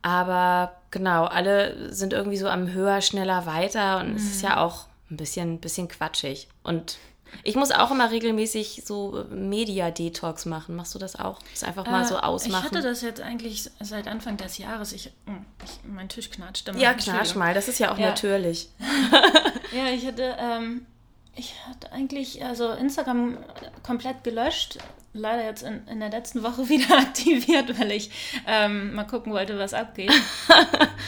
Aber 0.00 0.76
genau, 0.92 1.24
alle 1.24 1.92
sind 1.92 2.12
irgendwie 2.12 2.36
so 2.36 2.48
am 2.48 2.72
höher, 2.72 3.00
schneller, 3.00 3.46
weiter 3.46 3.98
und 3.98 4.10
mhm. 4.10 4.16
es 4.16 4.24
ist 4.24 4.42
ja 4.42 4.60
auch 4.60 4.86
ein 5.12 5.16
bisschen, 5.16 5.60
bisschen 5.60 5.88
quatschig. 5.88 6.48
Und 6.62 6.98
ich 7.44 7.56
muss 7.56 7.70
auch 7.70 7.90
immer 7.90 8.10
regelmäßig 8.10 8.82
so 8.84 9.24
Media-Detox 9.30 10.46
machen. 10.46 10.76
Machst 10.76 10.94
du 10.94 10.98
das 10.98 11.16
auch? 11.16 11.38
Das 11.52 11.64
einfach 11.64 11.86
mal 11.86 12.02
äh, 12.02 12.06
so 12.06 12.18
ausmachen. 12.18 12.66
Ich 12.66 12.70
hatte 12.70 12.82
das 12.82 13.02
jetzt 13.02 13.20
eigentlich 13.20 13.70
seit 13.80 14.08
Anfang 14.08 14.36
des 14.36 14.58
Jahres. 14.58 14.92
Ich, 14.92 15.12
hm, 15.26 15.44
ich 15.64 15.80
mein 15.88 16.08
Tisch 16.08 16.30
knatscht 16.30 16.68
immer. 16.68 16.78
Ja, 16.78 16.94
knatsch 16.94 17.34
mal. 17.34 17.54
Das 17.54 17.68
ist 17.68 17.78
ja 17.78 17.92
auch 17.92 17.98
ja. 17.98 18.08
natürlich. 18.08 18.68
ja, 19.72 19.88
ich 19.92 20.06
hatte, 20.06 20.36
ähm, 20.38 20.86
ich 21.34 21.54
hatte 21.66 21.92
eigentlich 21.92 22.44
also 22.44 22.70
Instagram 22.72 23.38
komplett 23.82 24.24
gelöscht. 24.24 24.78
Leider 25.14 25.44
jetzt 25.44 25.62
in, 25.62 25.86
in 25.88 26.00
der 26.00 26.10
letzten 26.10 26.42
Woche 26.42 26.68
wieder 26.68 26.96
aktiviert, 26.98 27.78
weil 27.78 27.92
ich 27.92 28.10
ähm, 28.46 28.94
mal 28.94 29.04
gucken 29.04 29.32
wollte, 29.32 29.58
was 29.58 29.74
abgeht. 29.74 30.12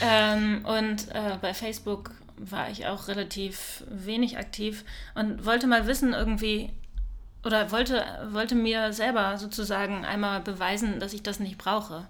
ähm, 0.03 0.65
und 0.65 1.09
äh, 1.13 1.37
bei 1.41 1.53
Facebook 1.53 2.11
war 2.37 2.69
ich 2.69 2.87
auch 2.87 3.07
relativ 3.07 3.83
wenig 3.89 4.37
aktiv 4.37 4.83
und 5.13 5.45
wollte 5.45 5.67
mal 5.67 5.87
wissen 5.87 6.13
irgendwie 6.13 6.71
oder 7.43 7.71
wollte, 7.71 8.03
wollte 8.31 8.55
mir 8.55 8.91
selber 8.91 9.37
sozusagen 9.37 10.03
einmal 10.03 10.41
beweisen, 10.41 10.99
dass 10.99 11.13
ich 11.13 11.21
das 11.21 11.39
nicht 11.39 11.57
brauche. 11.57 12.07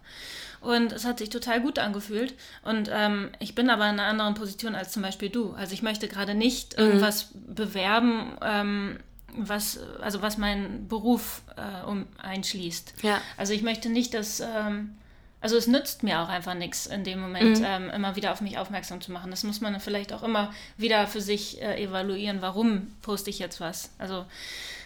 Und 0.61 0.93
es 0.93 1.05
hat 1.05 1.19
sich 1.19 1.29
total 1.29 1.61
gut 1.61 1.77
angefühlt. 1.77 2.33
Und 2.63 2.89
ähm, 2.91 3.29
ich 3.39 3.53
bin 3.53 3.69
aber 3.69 3.83
in 3.83 3.99
einer 3.99 4.05
anderen 4.05 4.33
Position 4.33 4.73
als 4.73 4.91
zum 4.91 5.01
Beispiel 5.01 5.29
du. 5.29 5.51
Also 5.53 5.73
ich 5.73 5.83
möchte 5.83 6.07
gerade 6.07 6.33
nicht 6.33 6.77
mhm. 6.77 6.85
irgendwas 6.85 7.29
bewerben, 7.33 8.37
ähm, 8.41 8.99
was, 9.37 9.79
also 10.01 10.21
was 10.21 10.37
meinen 10.37 10.87
Beruf 10.87 11.41
äh, 11.57 11.85
um, 11.85 12.07
einschließt. 12.17 12.95
Ja. 13.03 13.21
Also 13.37 13.53
ich 13.53 13.61
möchte 13.61 13.89
nicht, 13.89 14.13
dass 14.13 14.39
ähm, 14.39 14.95
also 15.45 15.57
es 15.57 15.67
nützt 15.67 16.01
mir 16.01 16.21
auch 16.21 16.27
einfach 16.27 16.55
nichts 16.55 16.87
in 16.87 17.03
dem 17.03 17.19
Moment, 17.19 17.59
mhm. 17.59 17.65
ähm, 17.67 17.89
immer 17.91 18.15
wieder 18.15 18.31
auf 18.31 18.41
mich 18.41 18.57
aufmerksam 18.57 18.99
zu 18.99 19.11
machen. 19.11 19.29
Das 19.29 19.43
muss 19.43 19.61
man 19.61 19.79
vielleicht 19.79 20.11
auch 20.11 20.23
immer 20.23 20.51
wieder 20.75 21.05
für 21.05 21.21
sich 21.21 21.61
äh, 21.61 21.83
evaluieren, 21.83 22.41
warum 22.41 22.87
poste 23.03 23.29
ich 23.29 23.37
jetzt 23.37 23.61
was. 23.61 23.91
Also 23.99 24.25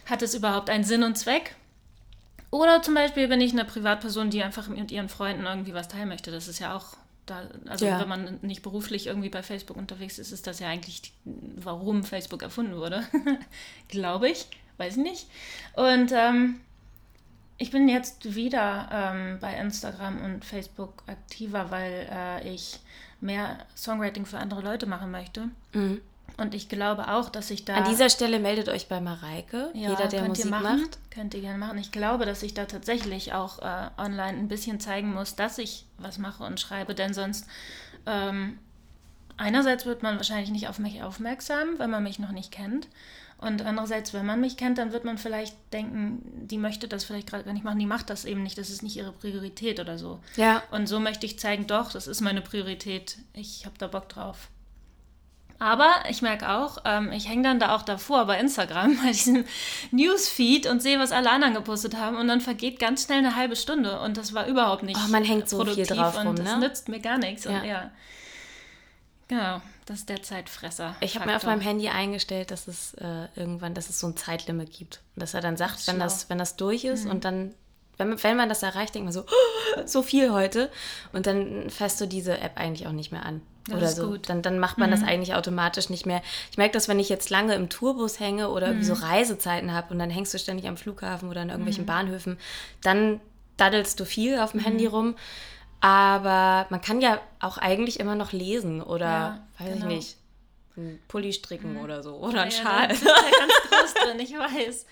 hat 0.05 0.21
es 0.21 0.35
überhaupt 0.35 0.69
einen 0.69 0.83
Sinn 0.83 1.03
und 1.03 1.17
Zweck? 1.17 1.55
Oder 2.51 2.81
zum 2.81 2.93
Beispiel 2.93 3.29
bin 3.29 3.39
ich 3.39 3.53
eine 3.53 3.63
Privatperson, 3.63 4.31
die 4.31 4.43
einfach 4.43 4.67
mit 4.67 4.91
ihren 4.91 5.07
Freunden 5.07 5.45
irgendwie 5.45 5.73
was 5.73 5.87
teilen 5.87 6.09
möchte. 6.09 6.29
Das 6.29 6.49
ist 6.49 6.59
ja 6.59 6.75
auch 6.75 6.97
da, 7.25 7.43
also 7.69 7.85
ja. 7.85 8.01
wenn 8.01 8.09
man 8.09 8.39
nicht 8.41 8.61
beruflich 8.61 9.07
irgendwie 9.07 9.29
bei 9.29 9.43
Facebook 9.43 9.77
unterwegs 9.77 10.19
ist, 10.19 10.33
ist 10.33 10.45
das 10.45 10.59
ja 10.59 10.67
eigentlich, 10.67 11.13
warum 11.23 12.03
Facebook 12.03 12.43
erfunden 12.43 12.75
wurde. 12.75 13.05
Glaube 13.87 14.27
ich. 14.27 14.45
Weiß 14.75 14.97
ich 14.97 15.03
nicht. 15.03 15.27
Und 15.77 16.11
ähm, 16.11 16.59
ich 17.59 17.71
bin 17.71 17.89
jetzt 17.89 18.35
wieder 18.35 18.89
ähm, 18.91 19.37
bei 19.39 19.53
Instagram 19.53 20.23
und 20.23 20.45
Facebook 20.45 21.03
aktiver, 21.07 21.69
weil 21.69 22.07
äh, 22.11 22.53
ich 22.53 22.79
mehr 23.21 23.57
Songwriting 23.75 24.25
für 24.25 24.39
andere 24.39 24.61
Leute 24.61 24.85
machen 24.85 25.11
möchte. 25.11 25.49
Mhm. 25.73 26.01
Und 26.37 26.55
ich 26.55 26.69
glaube 26.69 27.09
auch, 27.09 27.29
dass 27.29 27.51
ich 27.51 27.65
da. 27.65 27.75
An 27.75 27.89
dieser 27.89 28.09
Stelle 28.09 28.39
meldet 28.39 28.69
euch 28.69 28.87
bei 28.87 29.01
Mareike. 29.01 29.71
Ja, 29.73 29.89
Jeder, 29.89 30.07
der 30.07 30.23
Musik 30.23 30.49
macht. 30.49 30.97
Könnt 31.11 31.33
ihr 31.33 31.41
gerne 31.41 31.57
machen. 31.57 31.77
Ich 31.77 31.91
glaube, 31.91 32.25
dass 32.25 32.43
ich 32.43 32.53
da 32.53 32.63
tatsächlich 32.63 33.33
auch 33.33 33.59
äh, 33.59 33.89
online 33.97 34.37
ein 34.37 34.47
bisschen 34.47 34.79
zeigen 34.79 35.13
muss, 35.13 35.35
dass 35.35 35.57
ich 35.57 35.85
was 35.97 36.17
mache 36.17 36.43
und 36.43 36.59
schreibe, 36.59 36.95
denn 36.95 37.13
sonst. 37.13 37.45
Ähm, 38.05 38.57
einerseits 39.35 39.85
wird 39.85 40.01
man 40.01 40.15
wahrscheinlich 40.15 40.49
nicht 40.49 40.69
auf 40.69 40.79
mich 40.79 41.03
aufmerksam, 41.03 41.77
weil 41.77 41.89
man 41.89 42.03
mich 42.03 42.19
noch 42.19 42.31
nicht 42.31 42.51
kennt. 42.51 42.87
Und 43.41 43.62
andererseits, 43.62 44.13
wenn 44.13 44.25
man 44.25 44.41
mich 44.41 44.58
kennt, 44.58 44.77
dann 44.77 44.91
wird 44.91 45.05
man 45.05 45.17
vielleicht 45.17 45.55
denken, 45.72 46.22
die 46.48 46.58
möchte 46.58 46.89
das 46.89 47.05
vielleicht 47.05 47.27
gerade 47.27 47.46
gar 47.46 47.53
nicht 47.53 47.63
machen, 47.63 47.79
die 47.79 47.86
macht 47.86 48.10
das 48.10 48.25
eben 48.25 48.43
nicht, 48.43 48.58
das 48.58 48.69
ist 48.69 48.84
nicht 48.84 48.98
ihre 48.98 49.13
Priorität 49.13 49.79
oder 49.79 49.98
so. 49.98 50.19
Ja. 50.36 50.62
Und 50.72 50.88
so 50.88 51.00
möchte 51.00 51.25
ich 51.25 51.39
zeigen, 51.39 51.65
doch, 51.65 51.91
das 51.91 52.08
ist 52.08 52.19
meine 52.19 52.41
Priorität, 52.41 53.17
ich 53.34 53.65
habe 53.65 53.77
da 53.77 53.88
Bock 53.88 54.10
drauf. 54.10 54.50
Aber 55.58 55.91
ich 56.10 56.22
merke 56.22 56.50
auch, 56.50 56.77
ähm, 56.86 57.12
ich 57.12 57.27
hänge 57.29 57.43
dann 57.43 57.60
da 57.60 57.75
auch 57.75 57.81
davor 57.81 58.25
bei 58.25 58.39
Instagram, 58.39 58.98
bei 59.03 59.12
diesem 59.12 59.46
Newsfeed 59.91 60.67
und 60.67 60.81
sehe, 60.81 61.00
was 61.00 61.12
alle 61.12 61.29
anderen 61.29 61.53
gepostet 61.53 61.98
haben. 61.98 62.15
Und 62.15 62.29
dann 62.29 62.39
vergeht 62.41 62.79
ganz 62.79 63.05
schnell 63.05 63.19
eine 63.19 63.36
halbe 63.36 63.58
Stunde. 63.58 64.00
Und 64.00 64.17
das 64.17 64.34
war 64.34 64.48
überhaupt 64.48 64.84
nicht 64.84 64.98
oh, 64.98 65.12
man 65.12 65.25
hängt 65.25 65.50
so 65.50 65.63
viel 65.65 65.86
drauf 65.86 66.17
und 66.17 66.27
rum, 66.27 66.36
ne? 66.36 66.43
das 66.43 66.60
nützt 66.60 66.89
mir 66.89 67.01
gar 67.01 67.17
nichts. 67.17 67.43
Ja. 67.43 67.60
Und 67.60 67.65
ja, 67.65 67.91
genau. 69.27 69.62
Das 69.89 70.01
ist 70.01 70.10
der 70.10 70.22
Zeitfresser. 70.22 70.96
Ich 71.00 71.15
habe 71.15 71.25
mir 71.25 71.36
auf 71.36 71.46
meinem 71.46 71.62
Handy 71.62 71.89
eingestellt, 71.89 72.51
dass 72.51 72.67
es 72.67 72.93
äh, 72.93 73.25
irgendwann, 73.36 73.74
dass 73.74 73.89
es 73.89 74.00
so 74.00 74.05
ein 74.05 74.15
Zeitlimit 74.15 74.72
gibt. 74.72 75.01
Und 75.15 75.24
dass 75.24 75.34
er 75.34 75.41
dann 75.41 75.58
sagt, 75.58 75.79
das 75.79 75.88
wenn 75.88 75.98
das, 75.98 76.29
wenn 76.29 76.38
das 76.38 76.58
durch 76.58 76.84
ist 76.84 77.05
mhm. 77.05 77.12
und 77.12 77.25
dann, 77.25 77.55
wenn, 77.98 78.22
wenn 78.22 78.38
man 78.38 78.50
das 78.50 78.62
erreicht, 78.62 78.93
denkt 78.93 79.05
man 79.05 79.13
so, 79.13 79.22
oh, 79.22 79.81
so 79.88 80.03
viel 80.03 80.31
heute. 80.31 80.69
Und 81.12 81.25
dann 81.25 81.72
fährst 81.72 82.00
du 82.00 82.05
diese 82.05 82.38
App 82.38 82.51
eigentlich 82.58 82.86
auch 82.86 82.91
nicht 82.91 83.12
mehr 83.12 83.25
an. 83.25 83.41
Das 83.65 83.77
oder 83.77 83.88
so. 83.88 84.08
Gut. 84.12 84.29
Dann, 84.29 84.43
dann 84.43 84.60
macht 84.60 84.77
man 84.77 84.91
mhm. 84.91 84.93
das 84.93 85.03
eigentlich 85.03 85.34
automatisch 85.34 85.89
nicht 85.89 86.06
mehr. 86.06 86.21
Ich 86.52 86.60
merke 86.60 86.73
das, 86.73 86.88
wenn 86.88 86.99
ich 86.99 87.10
jetzt 87.10 87.32
lange 87.32 87.56
im 87.56 87.69
Tourbus 87.69 88.19
hänge 88.19 88.49
oder 88.49 88.73
mhm. 88.73 88.84
so 88.84 88.93
Reisezeiten 88.93 89.73
habe 89.73 89.91
und 89.91 89.97
dann 89.97 90.12
hängst 90.12 90.32
du 90.36 90.38
ständig 90.38 90.67
am 90.67 90.78
Flughafen 90.78 91.30
oder 91.30 91.41
in 91.41 91.49
irgendwelchen 91.49 91.86
mhm. 91.86 91.88
Bahnhöfen, 91.88 92.38
dann 92.84 93.21
daddelst 93.58 93.99
du 93.99 94.06
viel 94.06 94.38
auf 94.38 94.52
dem 94.52 94.60
Handy 94.60 94.88
mhm. 94.88 94.93
rum. 94.93 95.15
Aber 95.81 96.67
man 96.69 96.81
kann 96.81 97.01
ja 97.01 97.19
auch 97.39 97.57
eigentlich 97.57 97.99
immer 97.99 98.15
noch 98.15 98.31
lesen 98.31 98.81
oder, 98.81 99.05
ja, 99.05 99.47
weiß 99.59 99.73
genau. 99.73 99.87
ich 99.87 99.95
nicht, 99.95 100.17
einen 100.79 100.99
Pulli 101.07 101.33
stricken 101.33 101.73
mhm. 101.73 101.81
oder 101.81 102.03
so 102.03 102.15
oder 102.15 102.41
einen 102.41 102.51
ja, 102.51 102.57
Schal. 102.57 102.87
Das 102.87 102.97
ist 102.97 103.05
ja 103.05 103.13
ganz 103.13 103.53
groß 103.69 103.93
drin, 103.93 104.19
ich 104.19 104.33
weiß. 104.33 104.85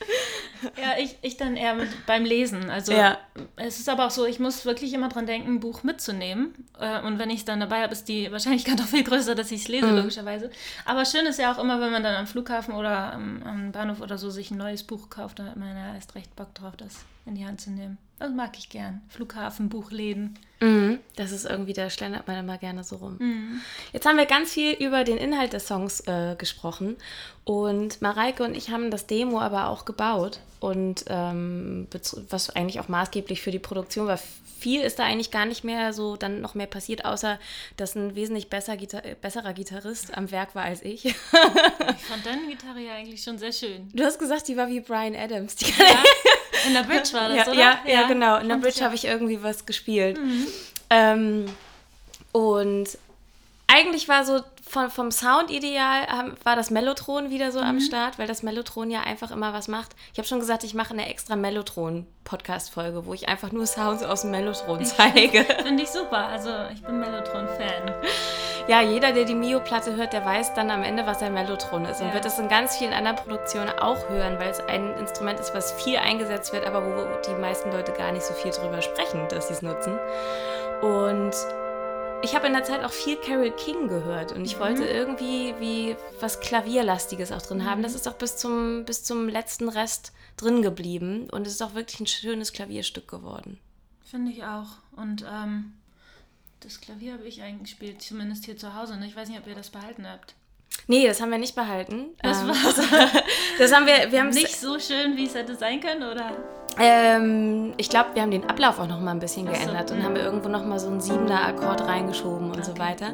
Ja, 0.81 0.97
ich, 0.99 1.17
ich 1.21 1.37
dann 1.37 1.55
eher 1.55 1.75
mit, 1.75 1.89
beim 2.05 2.25
Lesen. 2.25 2.69
Also 2.69 2.93
ja. 2.93 3.17
es 3.55 3.79
ist 3.79 3.89
aber 3.89 4.07
auch 4.07 4.11
so, 4.11 4.25
ich 4.25 4.39
muss 4.39 4.65
wirklich 4.65 4.93
immer 4.93 5.09
dran 5.09 5.25
denken, 5.25 5.55
ein 5.55 5.59
Buch 5.59 5.83
mitzunehmen. 5.83 6.53
Äh, 6.79 7.01
und 7.01 7.19
wenn 7.19 7.29
ich 7.29 7.39
es 7.39 7.45
dann 7.45 7.59
dabei 7.59 7.83
habe, 7.83 7.93
ist 7.93 8.07
die 8.07 8.31
Wahrscheinlichkeit 8.31 8.77
noch 8.79 8.87
viel 8.87 9.03
größer, 9.03 9.35
dass 9.35 9.51
ich 9.51 9.61
es 9.61 9.67
lese, 9.67 9.87
mhm. 9.87 9.97
logischerweise. 9.97 10.51
Aber 10.85 11.05
schön 11.05 11.25
ist 11.25 11.39
ja 11.39 11.53
auch 11.53 11.59
immer, 11.59 11.79
wenn 11.79 11.91
man 11.91 12.03
dann 12.03 12.15
am 12.15 12.27
Flughafen 12.27 12.73
oder 12.73 13.13
am, 13.13 13.43
am 13.43 13.71
Bahnhof 13.71 14.01
oder 14.01 14.17
so 14.17 14.29
sich 14.29 14.51
ein 14.51 14.57
neues 14.57 14.83
Buch 14.83 15.09
kauft, 15.09 15.39
da 15.39 15.45
hat 15.45 15.57
man 15.57 15.75
ja 15.75 15.95
erst 15.95 16.15
recht 16.15 16.35
Bock 16.35 16.53
drauf, 16.55 16.75
das 16.75 17.05
in 17.25 17.35
die 17.35 17.45
Hand 17.45 17.61
zu 17.61 17.71
nehmen. 17.71 17.97
Das 18.19 18.31
mag 18.31 18.57
ich 18.57 18.69
gern. 18.69 19.01
Flughafen, 19.09 19.69
Buchläden. 19.69 20.39
Mhm, 20.59 20.99
das 21.15 21.31
ist 21.31 21.45
irgendwie, 21.45 21.73
da 21.73 21.87
schlendert 21.89 22.27
man 22.27 22.37
immer 22.37 22.57
gerne 22.57 22.83
so 22.83 22.95
rum. 22.95 23.17
Mhm. 23.19 23.61
Jetzt 23.93 24.07
haben 24.07 24.17
wir 24.17 24.25
ganz 24.25 24.51
viel 24.51 24.73
über 24.73 25.03
den 25.03 25.17
Inhalt 25.17 25.53
des 25.53 25.67
Songs 25.67 26.01
äh, 26.07 26.35
gesprochen. 26.35 26.97
Und 27.43 28.01
Mareike 28.01 28.43
und 28.43 28.55
ich 28.55 28.71
haben 28.71 28.89
das 28.89 29.05
Demo 29.05 29.39
aber 29.39 29.69
auch 29.69 29.85
gebaut. 29.85 30.39
Und 30.59 31.05
ähm, 31.09 31.87
was 32.29 32.49
eigentlich 32.49 32.79
auch 32.79 32.87
maßgeblich 32.87 33.41
für 33.41 33.51
die 33.51 33.59
Produktion 33.59 34.07
war. 34.07 34.19
Viel 34.59 34.81
ist 34.81 34.97
da 34.97 35.03
eigentlich 35.03 35.29
gar 35.29 35.45
nicht 35.45 35.63
mehr 35.63 35.93
so 35.93 36.15
dann 36.15 36.41
noch 36.41 36.55
mehr 36.55 36.65
passiert, 36.65 37.05
außer 37.05 37.37
dass 37.77 37.93
ein 37.93 38.15
wesentlich 38.15 38.49
besser 38.49 38.75
Gitar 38.75 39.03
besserer 39.21 39.53
Gitarrist 39.53 40.17
am 40.17 40.31
Werk 40.31 40.55
war 40.55 40.63
als 40.63 40.81
ich. 40.81 41.05
ich 41.05 41.15
fand 41.15 42.25
deine 42.25 42.47
Gitarre 42.47 42.79
ja 42.79 42.95
eigentlich 42.95 43.21
schon 43.21 43.37
sehr 43.37 43.51
schön. 43.51 43.87
Du 43.93 44.03
hast 44.03 44.17
gesagt, 44.17 44.47
die 44.47 44.57
war 44.57 44.67
wie 44.67 44.79
Brian 44.79 45.15
Adams. 45.15 45.57
Die 45.57 45.65
ja. 45.65 46.03
In 46.65 46.73
der 46.73 46.83
Bridge 46.83 47.13
war 47.13 47.29
das, 47.29 47.37
ja, 47.37 47.47
oder? 47.47 47.53
Ja, 47.53 47.79
ja, 47.85 47.93
ja 48.01 48.07
genau. 48.07 48.37
In 48.37 48.49
der 48.49 48.57
Bridge 48.57 48.83
habe 48.83 48.95
ich 48.95 49.05
irgendwie 49.05 49.43
was 49.43 49.65
gespielt. 49.65 50.17
Mhm. 50.17 50.47
Ähm, 50.89 51.45
und 52.31 52.97
eigentlich 53.67 54.07
war 54.07 54.25
so 54.25 54.41
von, 54.67 54.89
vom 54.89 55.11
Sound-Ideal 55.11 56.33
war 56.43 56.55
das 56.55 56.69
Mellotron 56.69 57.29
wieder 57.29 57.51
so 57.51 57.59
mhm. 57.59 57.65
am 57.65 57.79
Start, 57.79 58.19
weil 58.19 58.27
das 58.27 58.43
Mellotron 58.43 58.91
ja 58.91 59.01
einfach 59.01 59.31
immer 59.31 59.53
was 59.53 59.67
macht. 59.67 59.95
Ich 60.11 60.19
habe 60.19 60.27
schon 60.27 60.39
gesagt, 60.39 60.63
ich 60.63 60.73
mache 60.73 60.93
eine 60.93 61.09
extra 61.09 61.35
Mellotron-Podcast-Folge, 61.35 63.05
wo 63.05 63.13
ich 63.13 63.27
einfach 63.27 63.51
nur 63.51 63.65
Sounds 63.65 64.03
aus 64.03 64.21
dem 64.21 64.31
Mellotron 64.31 64.83
zeige. 64.85 65.43
Finde 65.63 65.83
ich 65.83 65.89
super. 65.89 66.27
Also 66.27 66.49
ich 66.73 66.81
bin 66.81 66.99
Mellotron-Fan. 66.99 67.46
Ja, 68.67 68.81
jeder, 68.81 69.13
der 69.13 69.23
die 69.23 69.33
Mio-Platte 69.33 69.95
hört, 69.95 70.11
der 70.11 70.25
weiß 70.25 70.53
dann 70.53 70.69
am 70.71 70.83
Ende, 70.83 71.05
was 71.05 71.21
ein 71.21 71.33
Mellotron 71.33 71.85
ist. 71.85 72.01
Und 72.01 72.13
wird 72.13 72.25
es 72.25 72.37
in 72.37 72.49
ganz 72.49 72.75
vielen 72.75 72.91
anderen 72.91 73.15
Produktionen 73.15 73.69
auch 73.79 74.09
hören, 74.09 74.37
weil 74.39 74.49
es 74.49 74.59
ein 74.59 74.93
Instrument 74.97 75.39
ist, 75.39 75.53
was 75.53 75.71
viel 75.71 75.95
eingesetzt 75.95 76.51
wird, 76.51 76.65
aber 76.65 76.85
wo 76.85 77.21
die 77.25 77.39
meisten 77.39 77.71
Leute 77.71 77.93
gar 77.93 78.11
nicht 78.11 78.25
so 78.25 78.33
viel 78.33 78.51
drüber 78.51 78.81
sprechen, 78.81 79.25
dass 79.29 79.47
sie 79.47 79.53
es 79.53 79.61
nutzen. 79.61 79.97
Und 80.81 81.33
ich 82.23 82.35
habe 82.35 82.47
in 82.47 82.53
der 82.53 82.65
Zeit 82.65 82.83
auch 82.83 82.91
viel 82.91 83.15
Carol 83.15 83.51
King 83.51 83.87
gehört 83.87 84.33
und 84.33 84.43
ich 84.43 84.57
mhm. 84.57 84.61
wollte 84.61 84.85
irgendwie 84.85 85.53
wie 85.59 85.95
was 86.19 86.41
Klavierlastiges 86.41 87.31
auch 87.31 87.41
drin 87.41 87.63
haben. 87.63 87.83
Das 87.83 87.93
mhm. 87.93 87.97
ist 87.97 88.07
auch 88.09 88.15
bis 88.15 88.35
zum, 88.35 88.83
bis 88.83 89.03
zum 89.03 89.29
letzten 89.29 89.69
Rest 89.69 90.11
drin 90.35 90.61
geblieben 90.61 91.29
und 91.29 91.47
es 91.47 91.53
ist 91.53 91.61
auch 91.61 91.73
wirklich 91.73 92.01
ein 92.01 92.07
schönes 92.07 92.51
Klavierstück 92.51 93.07
geworden. 93.07 93.59
Finde 94.03 94.31
ich 94.31 94.43
auch. 94.43 94.67
Und 94.95 95.25
ähm, 95.31 95.73
das 96.61 96.81
Klavier 96.81 97.13
habe 97.13 97.27
ich 97.27 97.41
eingespielt, 97.41 98.01
zumindest 98.01 98.45
hier 98.45 98.57
zu 98.57 98.75
Hause. 98.75 98.97
Ne? 98.97 99.07
Ich 99.07 99.15
weiß 99.15 99.29
nicht, 99.29 99.39
ob 99.39 99.47
ihr 99.47 99.55
das 99.55 99.69
behalten 99.69 100.07
habt. 100.07 100.35
Nee, 100.87 101.07
das 101.07 101.21
haben 101.21 101.31
wir 101.31 101.37
nicht 101.37 101.55
behalten. 101.55 102.07
Das, 102.21 102.41
ähm, 102.41 102.47
das, 102.47 102.75
das 103.59 103.73
haben 103.73 103.85
wir, 103.85 104.11
wir 104.11 104.19
haben 104.19 104.29
nicht 104.29 104.55
so 104.55 104.79
schön, 104.79 105.17
wie 105.17 105.25
es 105.25 105.35
hätte 105.35 105.55
sein 105.55 105.79
können, 105.79 106.03
oder? 106.03 106.31
Ähm, 106.79 107.73
ich 107.77 107.89
glaube, 107.89 108.09
wir 108.13 108.21
haben 108.21 108.31
den 108.31 108.47
Ablauf 108.47 108.79
auch 108.79 108.87
noch 108.87 108.99
mal 108.99 109.11
ein 109.11 109.19
bisschen 109.19 109.47
Achso, 109.47 109.65
geändert 109.65 109.91
und 109.91 110.03
haben 110.03 110.15
wir 110.15 110.23
irgendwo 110.23 110.47
noch 110.47 110.63
mal 110.63 110.79
so 110.79 110.87
einen 110.87 111.01
siebener 111.01 111.43
Akkord 111.45 111.81
reingeschoben 111.81 112.51
und 112.51 112.57
okay. 112.57 112.63
so 112.63 112.77
weiter. 112.77 113.13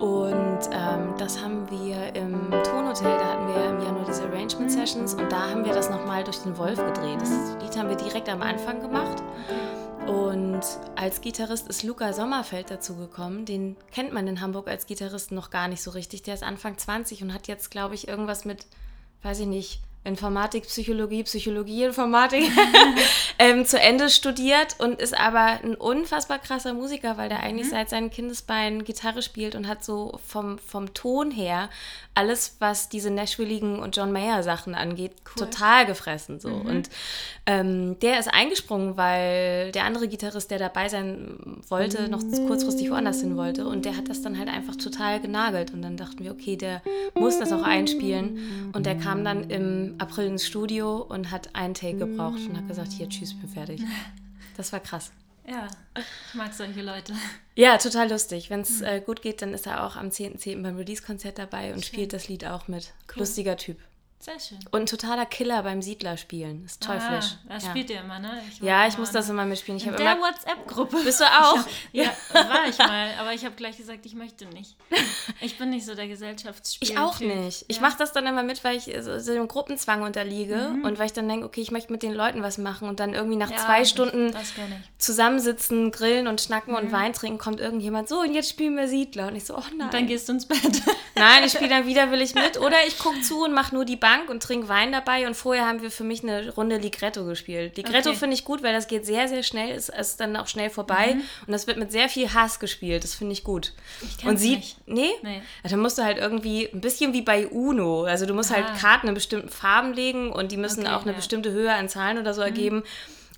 Und 0.00 0.58
ähm, 0.72 1.14
das 1.16 1.40
haben 1.40 1.70
wir 1.70 2.14
im 2.16 2.50
Tonhotel, 2.64 3.04
da 3.04 3.24
hatten 3.24 3.54
wir 3.54 3.70
im 3.70 3.84
Januar 3.84 4.04
diese 4.04 4.24
Arrangement 4.24 4.72
Sessions 4.72 5.14
und 5.14 5.30
da 5.30 5.50
haben 5.50 5.64
wir 5.64 5.72
das 5.72 5.90
noch 5.90 6.04
mal 6.06 6.24
durch 6.24 6.38
den 6.38 6.58
Wolf 6.58 6.78
gedreht. 6.78 7.20
Das 7.20 7.30
Lied 7.62 7.76
haben 7.76 7.88
wir 7.88 7.96
direkt 7.96 8.28
am 8.28 8.42
Anfang 8.42 8.80
gemacht. 8.80 9.22
Und 10.06 10.62
als 10.96 11.20
Gitarrist 11.20 11.68
ist 11.68 11.82
Luca 11.82 12.12
Sommerfeld 12.12 12.70
dazugekommen. 12.70 13.44
Den 13.44 13.76
kennt 13.92 14.12
man 14.12 14.26
in 14.26 14.40
Hamburg 14.40 14.68
als 14.68 14.86
Gitarristen 14.86 15.34
noch 15.34 15.50
gar 15.50 15.68
nicht 15.68 15.82
so 15.82 15.90
richtig. 15.92 16.22
Der 16.22 16.34
ist 16.34 16.42
Anfang 16.42 16.76
20 16.76 17.22
und 17.22 17.32
hat 17.32 17.48
jetzt, 17.48 17.70
glaube 17.70 17.94
ich, 17.94 18.08
irgendwas 18.08 18.44
mit, 18.44 18.66
weiß 19.22 19.40
ich 19.40 19.46
nicht, 19.46 19.80
Informatik, 20.04 20.64
Psychologie, 20.64 21.22
Psychologie, 21.22 21.84
Informatik 21.84 22.50
ähm, 23.42 23.64
zu 23.64 23.80
Ende 23.80 24.08
studiert 24.08 24.76
und 24.78 25.00
ist 25.00 25.18
aber 25.18 25.60
ein 25.64 25.74
unfassbar 25.74 26.38
krasser 26.38 26.74
Musiker, 26.74 27.16
weil 27.16 27.28
der 27.28 27.40
eigentlich 27.40 27.66
mhm. 27.66 27.70
seit 27.70 27.90
seinen 27.90 28.10
Kindesbeinen 28.10 28.84
Gitarre 28.84 29.20
spielt 29.20 29.56
und 29.56 29.66
hat 29.66 29.82
so 29.82 30.20
vom, 30.24 30.58
vom 30.58 30.94
Ton 30.94 31.32
her 31.32 31.68
alles, 32.14 32.56
was 32.58 32.88
diese 32.88 33.10
Nashvilligen 33.10 33.78
und 33.78 33.96
John 33.96 34.12
Mayer 34.12 34.42
Sachen 34.42 34.74
angeht, 34.74 35.12
cool. 35.26 35.46
total 35.46 35.86
gefressen. 35.86 36.40
So. 36.40 36.50
Mhm. 36.50 36.66
Und 36.66 36.90
ähm, 37.46 37.98
der 38.00 38.20
ist 38.20 38.28
eingesprungen, 38.28 38.96
weil 38.96 39.72
der 39.72 39.84
andere 39.84 40.08
Gitarrist, 40.08 40.50
der 40.50 40.58
dabei 40.58 40.88
sein 40.88 41.38
wollte, 41.68 42.08
noch 42.08 42.20
kurzfristig 42.46 42.90
woanders 42.90 43.22
hin 43.22 43.36
wollte. 43.36 43.66
Und 43.66 43.86
der 43.86 43.96
hat 43.96 44.08
das 44.08 44.20
dann 44.20 44.38
halt 44.38 44.50
einfach 44.50 44.76
total 44.76 45.20
genagelt. 45.20 45.72
Und 45.72 45.82
dann 45.82 45.96
dachten 45.96 46.22
wir, 46.22 46.32
okay, 46.32 46.56
der 46.56 46.82
muss 47.14 47.38
das 47.38 47.50
auch 47.50 47.62
einspielen. 47.62 48.70
Und 48.74 48.84
der 48.84 48.98
kam 48.98 49.24
dann 49.24 49.48
im 49.50 49.94
April 49.98 50.26
ins 50.26 50.46
Studio 50.46 50.98
und 51.08 51.30
hat 51.30 51.54
einen 51.54 51.72
Take 51.72 51.96
gebraucht 51.96 52.40
und 52.46 52.58
hat 52.58 52.68
gesagt, 52.68 52.92
hier, 52.92 53.08
tschüss, 53.08 53.31
bin 53.40 53.48
fertig. 53.48 53.80
Das 54.54 54.70
war 54.70 54.80
krass. 54.80 55.10
Ja, 55.48 55.66
ich 55.98 56.34
mag 56.34 56.52
solche 56.52 56.82
Leute. 56.82 57.14
Ja, 57.54 57.78
total 57.78 58.10
lustig. 58.10 58.50
Wenn 58.50 58.60
es 58.60 58.80
mhm. 58.80 58.86
äh, 58.86 59.00
gut 59.00 59.22
geht, 59.22 59.40
dann 59.40 59.54
ist 59.54 59.66
er 59.66 59.86
auch 59.86 59.96
am 59.96 60.08
10.10. 60.08 60.38
.10. 60.38 60.62
beim 60.62 60.76
Release-Konzert 60.76 61.38
dabei 61.38 61.72
und 61.72 61.84
Schön. 61.84 61.94
spielt 61.94 62.12
das 62.12 62.28
Lied 62.28 62.44
auch 62.44 62.68
mit. 62.68 62.92
Cool. 63.10 63.20
Lustiger 63.20 63.56
Typ. 63.56 63.78
Sehr 64.22 64.38
schön. 64.38 64.58
Und 64.70 64.82
ein 64.82 64.86
totaler 64.86 65.26
Killer 65.26 65.64
beim 65.64 65.82
Siedler 65.82 66.16
spielen. 66.16 66.64
Ist 66.64 66.80
teuflisch. 66.80 67.34
Ah, 67.44 67.54
das 67.54 67.64
ja. 67.64 67.70
spielt 67.70 67.90
ihr 67.90 68.02
immer, 68.02 68.20
ne? 68.20 68.40
Ich 68.48 68.60
ja, 68.60 68.86
ich 68.86 68.96
muss 68.96 69.10
das 69.10 69.28
immer 69.28 69.44
mitspielen. 69.44 69.78
Ich 69.78 69.86
in 69.88 69.96
der 69.96 70.16
WhatsApp-Gruppe. 70.16 70.98
Bist 71.02 71.18
du 71.18 71.24
auch? 71.24 71.56
Hab, 71.56 71.66
ja, 71.90 72.04
war 72.32 72.68
ich 72.68 72.78
mal. 72.78 73.10
Aber 73.18 73.32
ich 73.32 73.44
habe 73.44 73.56
gleich 73.56 73.76
gesagt, 73.78 74.06
ich 74.06 74.14
möchte 74.14 74.46
nicht. 74.46 74.76
Ich 75.40 75.58
bin 75.58 75.70
nicht 75.70 75.84
so 75.84 75.96
der 75.96 76.06
Gesellschaftsspieler. 76.06 76.92
Ich 76.92 76.98
auch 76.98 77.18
nicht. 77.18 77.64
Ich 77.66 77.80
mache 77.80 77.98
das 77.98 78.12
dann 78.12 78.24
immer 78.28 78.44
mit, 78.44 78.62
weil 78.62 78.76
ich 78.76 78.84
so, 79.00 79.18
so 79.18 79.32
dem 79.32 79.48
Gruppenzwang 79.48 80.02
unterliege 80.02 80.70
mhm. 80.72 80.84
und 80.84 81.00
weil 81.00 81.06
ich 81.06 81.12
dann 81.12 81.28
denke, 81.28 81.44
okay, 81.44 81.60
ich 81.60 81.72
möchte 81.72 81.90
mit 81.90 82.04
den 82.04 82.14
Leuten 82.14 82.44
was 82.44 82.58
machen 82.58 82.88
und 82.88 83.00
dann 83.00 83.14
irgendwie 83.14 83.36
nach 83.36 83.50
ja, 83.50 83.56
zwei 83.56 83.84
Stunden 83.84 84.32
zusammensitzen, 84.98 85.90
grillen 85.90 86.28
und 86.28 86.40
schnacken 86.40 86.74
mhm. 86.74 86.78
und 86.78 86.92
Wein 86.92 87.12
trinken, 87.12 87.38
kommt 87.38 87.58
irgendjemand 87.58 88.08
so 88.08 88.20
und 88.20 88.32
jetzt 88.34 88.50
spielen 88.50 88.76
wir 88.76 88.86
Siedler. 88.86 89.26
Und 89.26 89.34
ich 89.34 89.46
so, 89.46 89.56
oh 89.56 89.64
nein. 89.76 89.86
Und 89.86 89.94
dann 89.94 90.06
gehst 90.06 90.28
du 90.28 90.34
ins 90.34 90.46
Bett. 90.46 90.60
Nein, 91.16 91.42
ich 91.44 91.52
spiele 91.52 91.70
dann 91.70 91.86
widerwillig 91.86 92.34
mit. 92.34 92.60
Oder 92.60 92.86
ich 92.86 92.98
gucke 92.98 93.20
zu 93.20 93.44
und 93.44 93.52
mache 93.52 93.74
nur 93.74 93.84
die 93.84 93.96
Bank 94.12 94.28
und 94.28 94.42
trinke 94.42 94.68
Wein 94.68 94.92
dabei 94.92 95.26
und 95.26 95.34
vorher 95.34 95.66
haben 95.66 95.80
wir 95.80 95.90
für 95.90 96.04
mich 96.04 96.22
eine 96.22 96.52
Runde 96.54 96.76
Ligretto 96.76 97.24
gespielt. 97.24 97.76
Ligretto 97.76 98.10
okay. 98.10 98.18
finde 98.18 98.34
ich 98.34 98.44
gut, 98.44 98.62
weil 98.62 98.74
das 98.74 98.86
geht 98.86 99.06
sehr, 99.06 99.28
sehr 99.28 99.42
schnell, 99.42 99.74
ist, 99.74 99.88
ist 99.88 100.20
dann 100.20 100.36
auch 100.36 100.48
schnell 100.48 100.70
vorbei 100.70 101.14
mhm. 101.14 101.22
und 101.46 101.52
das 101.52 101.66
wird 101.66 101.78
mit 101.78 101.92
sehr 101.92 102.08
viel 102.08 102.32
Hass 102.32 102.60
gespielt. 102.60 103.04
Das 103.04 103.14
finde 103.14 103.32
ich 103.32 103.44
gut. 103.44 103.72
Ich 104.02 104.26
und 104.26 104.36
sie, 104.36 104.56
nicht. 104.56 104.76
Nee? 104.86 105.10
nee. 105.22 105.42
Ja, 105.64 105.70
dann 105.70 105.80
musst 105.80 105.98
du 105.98 106.02
halt 106.02 106.18
irgendwie 106.18 106.68
ein 106.72 106.80
bisschen 106.80 107.12
wie 107.12 107.22
bei 107.22 107.46
Uno. 107.46 108.04
Also 108.04 108.26
du 108.26 108.34
musst 108.34 108.50
halt 108.50 108.64
ah. 108.64 108.68
halt 108.70 108.80
Karten 108.80 109.08
in 109.08 109.14
bestimmten 109.14 109.48
Farben 109.48 109.94
legen 109.94 110.30
und 110.30 110.52
die 110.52 110.56
müssen 110.56 110.82
okay, 110.82 110.92
auch 110.92 111.02
eine 111.02 111.12
ja. 111.12 111.16
bestimmte 111.16 111.50
Höhe 111.52 111.72
an 111.72 111.88
Zahlen 111.88 112.18
oder 112.18 112.34
so 112.34 112.40
mhm. 112.42 112.46
ergeben. 112.46 112.82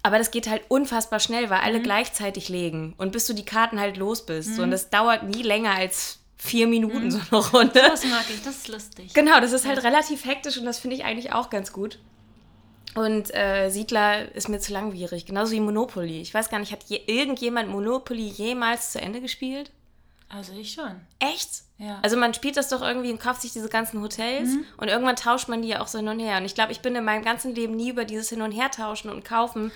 Aber 0.02 0.18
das 0.18 0.30
geht 0.30 0.48
halt 0.48 0.62
unfassbar 0.68 1.20
schnell, 1.20 1.48
weil 1.50 1.60
alle 1.60 1.78
mhm. 1.78 1.84
gleichzeitig 1.84 2.48
legen 2.48 2.94
und 2.98 3.12
bis 3.12 3.26
du 3.26 3.32
die 3.32 3.44
Karten 3.44 3.80
halt 3.80 3.96
los 3.96 4.26
bist. 4.26 4.50
Mhm. 4.50 4.54
So, 4.54 4.62
und 4.62 4.70
das 4.70 4.90
dauert 4.90 5.22
nie 5.22 5.42
länger 5.42 5.74
als 5.74 6.18
vier 6.37 6.66
Minuten 6.66 7.05
mhm. 7.05 7.11
so 7.11 7.20
eine 7.31 7.47
Runde. 7.47 7.81
Das 7.81 8.05
mag 8.05 8.25
ich, 8.29 8.42
das 8.42 8.57
ist 8.57 8.68
lustig. 8.68 9.14
Genau, 9.14 9.40
das 9.40 9.53
ist 9.53 9.66
halt 9.66 9.83
ja. 9.83 9.88
relativ 9.88 10.25
hektisch 10.25 10.59
und 10.59 10.64
das 10.64 10.79
finde 10.79 10.97
ich 10.97 11.05
eigentlich 11.05 11.33
auch 11.33 11.51
ganz 11.51 11.73
gut. 11.73 11.99
Und 12.94 13.35
äh, 13.35 13.70
Siedler 13.70 14.33
ist 14.35 14.49
mir 14.49 14.61
zu 14.61 14.73
langwierig, 14.73 15.27
genauso 15.27 15.53
wie 15.53 15.61
Monopoly. 15.61 16.20
Ich 16.20 16.33
weiß 16.33 16.49
gar 16.49 16.61
nicht, 16.61 16.70
hat 16.70 16.85
je, 16.85 17.01
irgendjemand 17.07 17.68
Monopoly 17.68 18.27
jemals 18.27 18.92
zu 18.92 19.01
Ende 19.01 19.20
gespielt? 19.20 19.70
Also 20.37 20.53
ich 20.53 20.73
schon. 20.73 21.01
Echt? 21.20 21.62
Ja. 21.79 21.99
Also 22.03 22.16
man 22.16 22.35
spielt 22.35 22.57
das 22.57 22.68
doch 22.68 22.83
irgendwie 22.83 23.11
und 23.12 23.20
kauft 23.20 23.42
sich 23.42 23.53
diese 23.53 23.68
ganzen 23.68 24.01
Hotels 24.01 24.51
mhm. 24.51 24.64
und 24.77 24.88
irgendwann 24.88 25.16
tauscht 25.16 25.49
man 25.49 25.62
die 25.62 25.68
ja 25.68 25.81
auch 25.81 25.87
so 25.87 25.99
hin 25.99 26.09
und 26.09 26.18
her. 26.18 26.38
Und 26.38 26.44
ich 26.44 26.55
glaube, 26.55 26.73
ich 26.73 26.81
bin 26.81 26.94
in 26.97 27.05
meinem 27.05 27.25
ganzen 27.25 27.55
Leben 27.55 27.77
nie 27.77 27.90
über 27.90 28.05
dieses 28.05 28.31
Hin- 28.31 28.42
und 28.42 28.51
Hertauschen 28.51 29.11
und 29.11 29.25
Kaufen. 29.25 29.70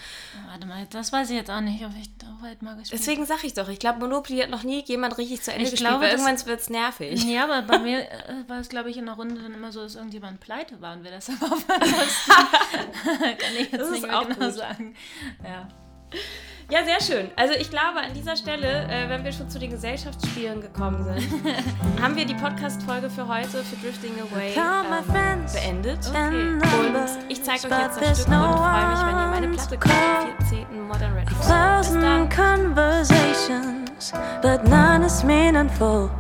Warte 0.49 0.67
mal, 0.67 0.87
das 0.91 1.13
weiß 1.13 1.31
ich 1.31 1.37
jetzt 1.37 1.51
auch 1.51 1.61
nicht, 1.61 1.85
ob 1.85 1.93
ich 2.01 2.11
da 2.19 2.27
weit 2.41 2.63
mal 2.63 2.77
gespielt 2.77 3.01
Deswegen 3.01 3.25
sage 3.27 3.47
ich 3.47 3.55
doch, 3.55 3.69
ich 3.69 3.79
glaube, 3.79 4.01
Monopoly 4.01 4.41
hat 4.41 4.51
noch 4.51 4.65
nie 4.65 4.83
jemand 4.85 5.17
richtig 5.19 5.43
zu 5.43 5.53
Ende 5.53 5.65
ich 5.65 5.71
gespielt, 5.71 5.91
glaube, 5.91 6.05
weil 6.05 6.13
irgendwann 6.13 6.45
wird 6.47 6.61
es 6.61 6.71
nervig. 6.71 7.25
Ja, 7.25 7.45
aber 7.45 7.63
bei 7.63 7.79
mir 7.79 8.01
äh, 8.11 8.49
war 8.49 8.59
es, 8.59 8.69
glaube 8.69 8.91
ich, 8.91 8.97
in 8.97 9.07
der 9.07 9.15
Runde 9.15 9.41
dann 9.41 9.55
immer 9.55 9.71
so, 9.71 9.83
dass 9.83 9.95
irgendjemand 9.95 10.41
pleite 10.41 10.81
war 10.81 10.95
und 10.95 11.05
wir 11.05 11.11
das 11.11 11.29
aber 11.41 11.57
Kann 13.37 13.55
ich 13.59 13.71
jetzt 13.71 13.91
nicht 13.91 14.07
mehr 14.07 14.25
genau 14.25 14.47
gut. 14.47 14.55
sagen. 14.55 14.95
Ja. 15.45 15.69
Ja, 16.71 16.81
sehr 16.85 17.01
schön. 17.01 17.31
Also 17.35 17.55
ich 17.55 17.71
glaube, 17.71 18.01
an 18.01 18.13
dieser 18.15 18.37
Stelle, 18.37 18.87
äh, 18.91 19.09
wenn 19.09 19.25
wir 19.25 19.33
schon 19.33 19.49
zu 19.49 19.59
den 19.59 19.71
Gesellschaftsspielen 19.71 20.61
gekommen 20.61 21.03
sind, 21.03 21.27
haben 22.03 22.15
wir 22.15 22.27
die 22.27 22.35
Podcast-Folge 22.35 23.09
für 23.09 23.27
heute, 23.27 23.65
für 23.65 23.77
Drifting 23.77 24.13
Away, 24.21 24.53
ähm, 24.55 25.47
beendet. 25.51 26.01
Okay. 26.07 26.19
Und 26.19 27.31
ich 27.31 27.43
zeige 27.43 27.69
euch 27.69 27.81
jetzt 27.81 28.03
das 28.03 28.21
Stück 28.21 28.35
und 28.35 28.59
freue 28.59 28.89
mich, 28.91 29.01
wenn 29.01 29.17
ihr 29.17 29.29
meine 29.29 29.49
Platte 29.49 29.79
kauft, 29.79 29.95
am 29.95 30.47
14. 30.47 30.87
Modern 30.87 31.15
Red 31.15 31.27
Bis 31.27 31.49
dann. 31.49 32.29
conversations, 32.29 34.13
but 34.43 34.63
none 34.69 35.03
is 35.07 35.25
meaningful. 35.25 36.11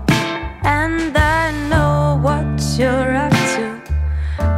And 0.64 1.14
I 1.14 1.52
know 1.68 2.18
what 2.22 2.58
you're 2.78 3.14
up 3.14 3.32
to. 3.32 3.78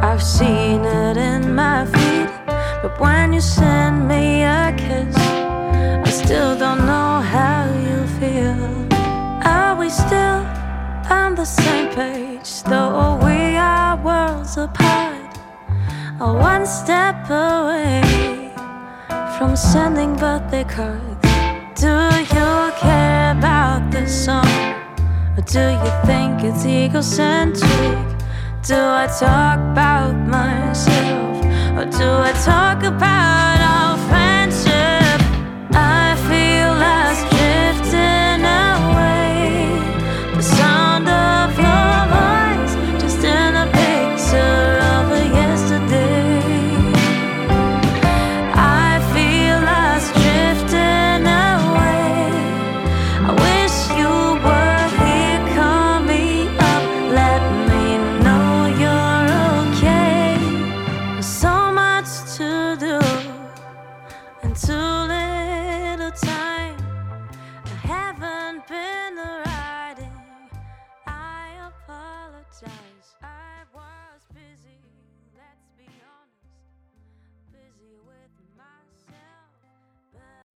I've 0.01 0.23
seen 0.23 0.85
it 0.85 1.17
in 1.17 1.53
my 1.53 1.85
feet. 1.85 2.29
But 2.81 2.99
when 2.99 3.33
you 3.33 3.41
send 3.41 4.07
me 4.07 4.43
a 4.43 4.73
kiss 4.75 5.20
on 11.11 11.35
the 11.35 11.45
same 11.45 11.89
page? 11.93 12.63
Though 12.63 13.19
we 13.23 13.57
are 13.57 13.97
worlds 13.97 14.57
apart, 14.57 15.37
or 16.19 16.33
one 16.37 16.65
step 16.65 17.29
away 17.29 18.51
from 19.37 19.55
sending 19.55 20.15
birthday 20.15 20.63
cards. 20.63 21.27
Do 21.75 21.93
you 22.35 22.71
care 22.77 23.31
about 23.37 23.91
this 23.91 24.25
song? 24.25 24.45
Or 25.37 25.43
do 25.55 25.63
you 25.83 25.91
think 26.05 26.43
it's 26.43 26.65
egocentric? 26.65 27.99
Do 28.63 28.79
I 29.03 29.07
talk 29.19 29.59
about 29.73 30.15
myself? 30.37 31.45
Or 31.77 31.85
do 31.99 32.09
I 32.29 32.31
talk 32.45 32.83
about 32.83 33.60